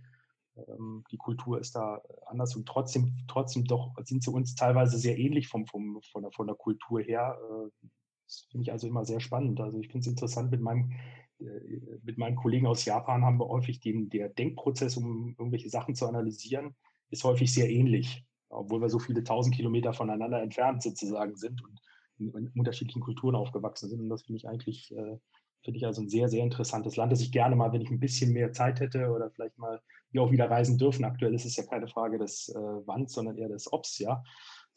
Ähm, 0.56 1.04
die 1.12 1.18
Kultur 1.18 1.60
ist 1.60 1.76
da 1.76 2.02
anders 2.26 2.56
und 2.56 2.66
trotzdem, 2.66 3.16
trotzdem 3.28 3.64
doch 3.64 3.94
sind 4.04 4.24
sie 4.24 4.30
uns 4.30 4.56
teilweise 4.56 4.98
sehr 4.98 5.16
ähnlich 5.16 5.46
vom, 5.46 5.66
vom, 5.66 6.00
von, 6.10 6.22
der, 6.22 6.32
von 6.32 6.48
der 6.48 6.56
Kultur 6.56 7.00
her. 7.00 7.38
Äh, 7.40 7.86
das 8.26 8.46
finde 8.50 8.62
ich 8.62 8.72
also 8.72 8.88
immer 8.88 9.04
sehr 9.04 9.20
spannend. 9.20 9.60
Also 9.60 9.78
ich 9.78 9.86
finde 9.86 10.00
es 10.00 10.08
interessant, 10.08 10.50
mit 10.50 10.60
meinem, 10.60 10.92
äh, 11.38 11.98
mit 12.02 12.18
meinem 12.18 12.36
Kollegen 12.36 12.66
aus 12.66 12.84
Japan 12.84 13.24
haben 13.24 13.38
wir 13.38 13.48
häufig 13.48 13.78
den, 13.78 14.08
der 14.08 14.30
Denkprozess, 14.30 14.96
um 14.96 15.36
irgendwelche 15.38 15.70
Sachen 15.70 15.94
zu 15.94 16.08
analysieren, 16.08 16.74
ist 17.10 17.24
häufig 17.24 17.52
sehr 17.52 17.68
ähnlich, 17.68 18.24
obwohl 18.48 18.80
wir 18.80 18.88
so 18.88 18.98
viele 18.98 19.22
tausend 19.22 19.54
Kilometer 19.54 19.92
voneinander 19.92 20.42
entfernt 20.42 20.82
sozusagen 20.82 21.36
sind 21.36 21.62
und 21.62 21.80
in, 22.18 22.32
in 22.34 22.52
unterschiedlichen 22.56 23.02
Kulturen 23.02 23.34
aufgewachsen 23.34 23.88
sind. 23.88 24.00
Und 24.00 24.08
das 24.08 24.22
finde 24.22 24.38
ich 24.38 24.48
eigentlich, 24.48 24.92
äh, 24.92 25.18
finde 25.62 25.78
ich 25.78 25.86
also 25.86 26.02
ein 26.02 26.08
sehr, 26.08 26.28
sehr 26.28 26.42
interessantes 26.42 26.96
Land, 26.96 27.12
das 27.12 27.20
ich 27.20 27.32
gerne 27.32 27.56
mal, 27.56 27.72
wenn 27.72 27.80
ich 27.80 27.90
ein 27.90 28.00
bisschen 28.00 28.32
mehr 28.32 28.52
Zeit 28.52 28.80
hätte 28.80 29.10
oder 29.10 29.30
vielleicht 29.30 29.58
mal 29.58 29.80
wir 30.12 30.22
auch 30.22 30.30
wieder 30.32 30.50
reisen 30.50 30.78
dürfen. 30.78 31.04
Aktuell 31.04 31.34
ist 31.34 31.44
es 31.44 31.56
ja 31.56 31.64
keine 31.64 31.88
Frage 31.88 32.18
des 32.18 32.48
äh, 32.48 32.58
Wanns, 32.58 33.12
sondern 33.12 33.36
eher 33.36 33.48
des 33.48 33.72
Obs, 33.72 33.98
ja. 33.98 34.22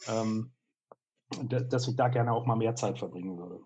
Ähm, 0.07 0.51
dass 1.49 1.87
ich 1.87 1.95
da 1.95 2.09
gerne 2.09 2.31
auch 2.31 2.45
mal 2.45 2.55
mehr 2.55 2.75
Zeit 2.75 2.99
verbringen 2.99 3.37
würde. 3.37 3.59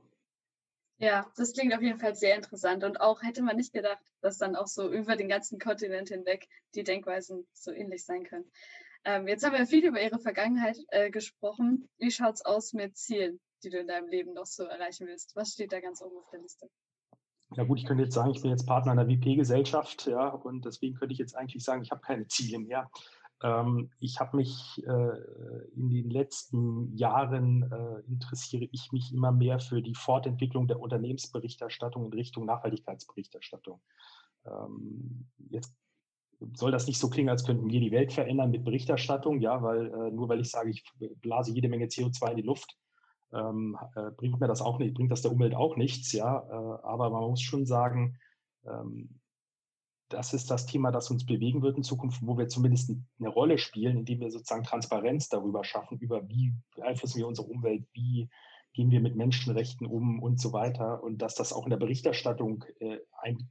Ja, 0.99 1.31
das 1.35 1.53
klingt 1.53 1.75
auf 1.75 1.81
jeden 1.81 1.99
Fall 1.99 2.15
sehr 2.15 2.35
interessant 2.35 2.83
und 2.83 2.99
auch 2.99 3.21
hätte 3.21 3.43
man 3.43 3.55
nicht 3.55 3.71
gedacht, 3.71 4.03
dass 4.21 4.37
dann 4.37 4.55
auch 4.55 4.65
so 4.65 4.91
über 4.91 5.15
den 5.15 5.29
ganzen 5.29 5.59
Kontinent 5.59 6.09
hinweg 6.09 6.47
die 6.73 6.83
Denkweisen 6.83 7.47
so 7.53 7.71
ähnlich 7.71 8.03
sein 8.03 8.23
können. 8.23 8.51
Ähm, 9.05 9.27
jetzt 9.27 9.45
haben 9.45 9.55
wir 9.55 9.67
viel 9.67 9.85
über 9.85 10.01
Ihre 10.01 10.19
Vergangenheit 10.19 10.77
äh, 10.89 11.11
gesprochen. 11.11 11.87
Wie 11.99 12.09
schaut 12.09 12.35
es 12.35 12.45
aus 12.45 12.73
mit 12.73 12.97
Zielen, 12.97 13.39
die 13.63 13.69
du 13.69 13.79
in 13.79 13.87
deinem 13.87 14.07
Leben 14.07 14.33
noch 14.33 14.47
so 14.47 14.63
erreichen 14.63 15.05
willst? 15.07 15.35
Was 15.35 15.53
steht 15.53 15.71
da 15.71 15.79
ganz 15.79 16.01
oben 16.01 16.17
auf 16.17 16.29
der 16.31 16.41
Liste? 16.41 16.67
Ja 17.55 17.63
gut, 17.63 17.79
ich 17.79 17.85
könnte 17.85 18.03
jetzt 18.03 18.15
sagen, 18.15 18.31
ich 18.31 18.41
bin 18.41 18.51
jetzt 18.51 18.65
Partner 18.65 18.91
einer 18.91 19.07
WP-Gesellschaft, 19.07 20.07
ja, 20.07 20.27
und 20.29 20.65
deswegen 20.65 20.95
könnte 20.95 21.13
ich 21.13 21.19
jetzt 21.19 21.35
eigentlich 21.35 21.63
sagen, 21.63 21.81
ich 21.81 21.91
habe 21.91 22.01
keine 22.01 22.27
Ziele 22.27 22.59
mehr. 22.59 22.91
Ähm, 23.43 23.91
ich 23.99 24.19
habe 24.19 24.37
mich 24.37 24.83
äh, 24.85 25.69
in 25.75 25.89
den 25.89 26.09
letzten 26.09 26.95
Jahren 26.95 27.71
äh, 27.71 27.99
interessiere 28.07 28.67
ich 28.71 28.91
mich 28.91 29.13
immer 29.13 29.31
mehr 29.31 29.59
für 29.59 29.81
die 29.81 29.95
Fortentwicklung 29.95 30.67
der 30.67 30.79
Unternehmensberichterstattung 30.79 32.05
in 32.05 32.13
Richtung 32.13 32.45
Nachhaltigkeitsberichterstattung. 32.45 33.81
Ähm, 34.45 35.27
jetzt 35.49 35.75
soll 36.53 36.71
das 36.71 36.87
nicht 36.87 36.99
so 36.99 37.09
klingen, 37.09 37.29
als 37.29 37.45
könnten 37.45 37.69
wir 37.69 37.79
die 37.79 37.91
Welt 37.91 38.13
verändern 38.13 38.51
mit 38.51 38.63
Berichterstattung, 38.63 39.39
ja, 39.39 39.61
weil 39.61 39.87
äh, 39.87 40.11
nur 40.11 40.29
weil 40.29 40.41
ich 40.41 40.49
sage, 40.49 40.69
ich 40.69 40.83
blase 41.21 41.51
jede 41.51 41.69
Menge 41.69 41.85
CO2 41.85 42.31
in 42.31 42.37
die 42.37 42.43
Luft, 42.43 42.77
ähm, 43.33 43.77
äh, 43.95 44.11
bringt 44.11 44.39
mir 44.39 44.47
das 44.47 44.61
auch 44.61 44.79
nicht, 44.79 44.93
bringt 44.93 45.11
das 45.11 45.21
der 45.21 45.31
Umwelt 45.31 45.55
auch 45.55 45.75
nichts, 45.75 46.11
ja. 46.11 46.39
Äh, 46.39 46.81
aber 46.83 47.09
man 47.09 47.23
muss 47.23 47.41
schon 47.41 47.65
sagen, 47.65 48.17
ähm, 48.65 49.19
das 50.09 50.33
ist 50.33 50.49
das 50.49 50.65
Thema, 50.65 50.91
das 50.91 51.11
uns 51.11 51.25
bewegen 51.25 51.61
wird 51.61 51.77
in 51.77 51.83
Zukunft, 51.83 52.25
wo 52.25 52.37
wir 52.37 52.47
zumindest 52.47 52.91
eine 53.19 53.29
Rolle 53.29 53.57
spielen, 53.57 53.97
indem 53.97 54.21
wir 54.21 54.31
sozusagen 54.31 54.63
Transparenz 54.63 55.29
darüber 55.29 55.63
schaffen, 55.63 55.99
über 55.99 56.27
wie 56.29 56.53
beeinflussen 56.75 57.19
wir 57.19 57.27
unsere 57.27 57.47
Umwelt, 57.47 57.85
wie 57.93 58.29
gehen 58.73 58.91
wir 58.91 59.01
mit 59.01 59.15
Menschenrechten 59.15 59.87
um 59.87 60.21
und 60.21 60.39
so 60.39 60.53
weiter. 60.53 61.03
Und 61.03 61.21
dass 61.21 61.35
das 61.35 61.51
auch 61.51 61.65
in 61.65 61.71
der 61.71 61.77
Berichterstattung 61.77 62.63
äh, 62.79 62.99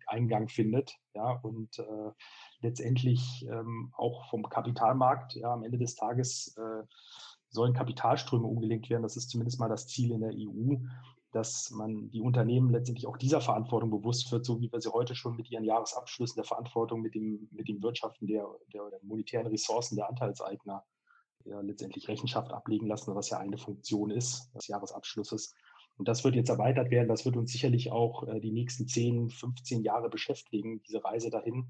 Eingang 0.07 0.49
findet, 0.49 0.95
ja, 1.15 1.33
und 1.43 1.79
äh, 1.79 2.11
letztendlich 2.61 3.45
ähm, 3.51 3.93
auch 3.97 4.31
vom 4.31 4.49
Kapitalmarkt, 4.49 5.35
ja, 5.35 5.53
am 5.53 5.65
Ende 5.65 5.79
des 5.79 5.97
Tages 5.97 6.57
äh, 6.57 6.87
sollen 7.49 7.75
Kapitalströme 7.75 8.47
umgelenkt 8.47 8.89
werden. 8.89 9.03
Das 9.03 9.17
ist 9.17 9.31
zumindest 9.31 9.59
mal 9.59 9.69
das 9.69 9.89
Ziel 9.89 10.13
in 10.13 10.21
der 10.21 10.33
EU 10.33 10.77
dass 11.37 11.71
man 11.71 12.11
die 12.11 12.23
Unternehmen 12.23 12.71
letztendlich 12.71 13.07
auch 13.07 13.19
dieser 13.19 13.43
Verantwortung 13.43 13.91
bewusst 13.91 14.33
wird, 14.33 14.47
so 14.47 14.59
wie 14.59 14.73
wir 14.73 14.81
sie 14.81 14.91
heute 14.91 15.15
schon 15.15 15.37
mit 15.37 15.51
ihren 15.51 15.65
Jahresabschlüssen 15.65 16.37
der 16.37 16.45
Verantwortung 16.45 17.03
mit 17.03 17.15
dem, 17.15 17.47
mit 17.51 17.69
dem 17.69 17.83
Wirtschaften 17.83 18.27
der, 18.27 18.47
der, 18.73 18.89
der 18.89 19.01
monetären 19.03 19.47
Ressourcen 19.47 19.97
der 19.97 20.09
Anteilseigner 20.09 20.83
ja, 21.45 21.61
letztendlich 21.61 22.09
Rechenschaft 22.09 22.53
ablegen 22.55 22.87
lassen, 22.87 23.15
was 23.15 23.29
ja 23.29 23.37
eine 23.39 23.59
Funktion 23.59 24.11
ist 24.11 24.51
des 24.55 24.67
Jahresabschlusses. 24.69 25.55
Und 25.99 26.09
das 26.09 26.25
wird 26.25 26.37
jetzt 26.37 26.49
erweitert 26.49 26.91
werden. 26.91 27.09
Das 27.09 27.27
wird 27.27 27.37
uns 27.37 27.53
sicherlich 27.53 27.93
auch 27.93 28.27
äh, 28.27 28.41
die 28.41 28.53
nächsten 28.53 28.89
10, 28.89 29.29
15 29.29 29.83
Jahre 29.83 30.09
beschäftigen, 30.09 30.81
diese 30.89 31.05
Reise 31.05 31.29
dahin. 31.29 31.67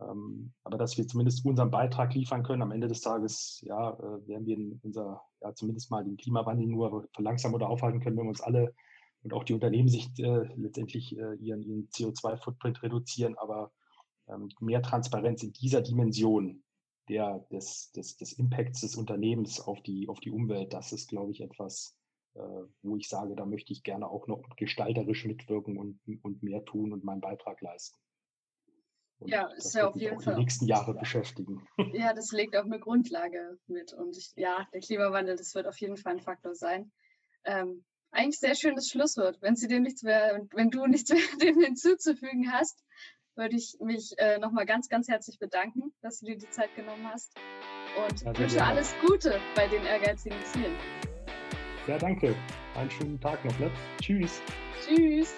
Ähm, 0.00 0.54
aber 0.64 0.78
dass 0.78 0.96
wir 0.96 1.06
zumindest 1.06 1.44
unseren 1.44 1.70
Beitrag 1.70 2.14
liefern 2.14 2.42
können. 2.42 2.62
Am 2.62 2.72
Ende 2.72 2.88
des 2.88 3.02
Tages, 3.02 3.60
ja, 3.66 3.90
äh, 3.90 4.26
werden 4.26 4.46
wir 4.46 4.78
unser, 4.82 5.20
ja, 5.42 5.54
zumindest 5.54 5.90
mal 5.90 6.04
den 6.04 6.16
Klimawandel 6.16 6.66
nur 6.66 7.06
verlangsamen 7.12 7.54
oder 7.54 7.68
aufhalten 7.68 8.00
können, 8.00 8.16
wenn 8.16 8.24
wir 8.24 8.30
uns 8.30 8.40
alle 8.40 8.74
und 9.24 9.32
auch 9.32 9.44
die 9.44 9.54
Unternehmen 9.54 9.88
sich 9.88 10.10
äh, 10.18 10.48
letztendlich 10.54 11.16
äh, 11.16 11.34
ihren, 11.36 11.62
ihren 11.62 11.88
CO2-Footprint 11.88 12.82
reduzieren. 12.82 13.36
Aber 13.38 13.72
ähm, 14.28 14.50
mehr 14.60 14.82
Transparenz 14.82 15.42
in 15.42 15.52
dieser 15.52 15.80
Dimension 15.80 16.62
der, 17.08 17.38
des, 17.50 17.90
des, 17.92 18.16
des 18.16 18.34
Impacts 18.34 18.82
des 18.82 18.96
Unternehmens 18.96 19.60
auf 19.60 19.82
die, 19.82 20.08
auf 20.08 20.20
die 20.20 20.30
Umwelt, 20.30 20.72
das 20.72 20.92
ist, 20.92 21.08
glaube 21.08 21.32
ich, 21.32 21.40
etwas, 21.40 21.96
äh, 22.34 22.40
wo 22.82 22.96
ich 22.96 23.08
sage, 23.08 23.34
da 23.34 23.46
möchte 23.46 23.72
ich 23.72 23.82
gerne 23.82 24.08
auch 24.08 24.26
noch 24.26 24.42
gestalterisch 24.56 25.24
mitwirken 25.24 25.78
und, 25.78 26.00
und 26.22 26.42
mehr 26.42 26.64
tun 26.64 26.92
und 26.92 27.02
meinen 27.02 27.20
Beitrag 27.22 27.60
leisten. 27.62 27.98
Und 29.20 29.28
ja, 29.28 29.46
ist 29.56 29.74
ja 29.74 29.88
auf 29.88 29.96
jeden 29.96 30.20
Fall. 30.20 30.34
Die 30.34 30.40
nächsten 30.40 30.66
Jahre 30.66 30.92
beschäftigen. 31.00 31.66
Ja, 31.92 32.12
das 32.12 32.32
legt 32.32 32.56
auch 32.56 32.64
eine 32.64 32.78
Grundlage 32.78 33.58
mit. 33.68 33.94
Und 33.94 34.18
ich, 34.18 34.32
ja, 34.36 34.68
der 34.74 34.80
Klimawandel, 34.80 35.36
das 35.36 35.54
wird 35.54 35.66
auf 35.66 35.80
jeden 35.80 35.96
Fall 35.96 36.14
ein 36.14 36.20
Faktor 36.20 36.54
sein. 36.54 36.92
Ähm, 37.44 37.84
eigentlich 38.14 38.38
sehr 38.38 38.54
schönes 38.54 38.88
Schlusswort. 38.88 39.38
Wenn, 39.40 39.56
Sie 39.56 39.68
dem 39.68 39.82
nichts 39.82 40.02
mehr, 40.02 40.40
wenn 40.52 40.70
du 40.70 40.86
nichts 40.86 41.10
mehr 41.10 41.20
dem 41.42 41.60
hinzuzufügen 41.60 42.52
hast, 42.52 42.82
würde 43.36 43.56
ich 43.56 43.76
mich 43.80 44.14
äh, 44.18 44.38
nochmal 44.38 44.64
ganz, 44.64 44.88
ganz 44.88 45.08
herzlich 45.08 45.38
bedanken, 45.38 45.92
dass 46.02 46.20
du 46.20 46.26
dir 46.26 46.38
die 46.38 46.50
Zeit 46.50 46.74
genommen 46.76 47.06
hast. 47.12 47.34
Und 48.08 48.20
ja, 48.22 48.38
wünsche 48.38 48.56
gerne. 48.56 48.70
alles 48.70 48.94
Gute 49.00 49.40
bei 49.56 49.66
den 49.66 49.84
ehrgeizigen 49.84 50.38
Zielen. 50.44 50.76
Ja, 51.86 51.98
danke. 51.98 52.34
Einen 52.76 52.90
schönen 52.90 53.20
Tag 53.20 53.44
noch. 53.44 53.58
Ne? 53.58 53.70
Tschüss. 54.00 54.40
Tschüss. 54.86 55.34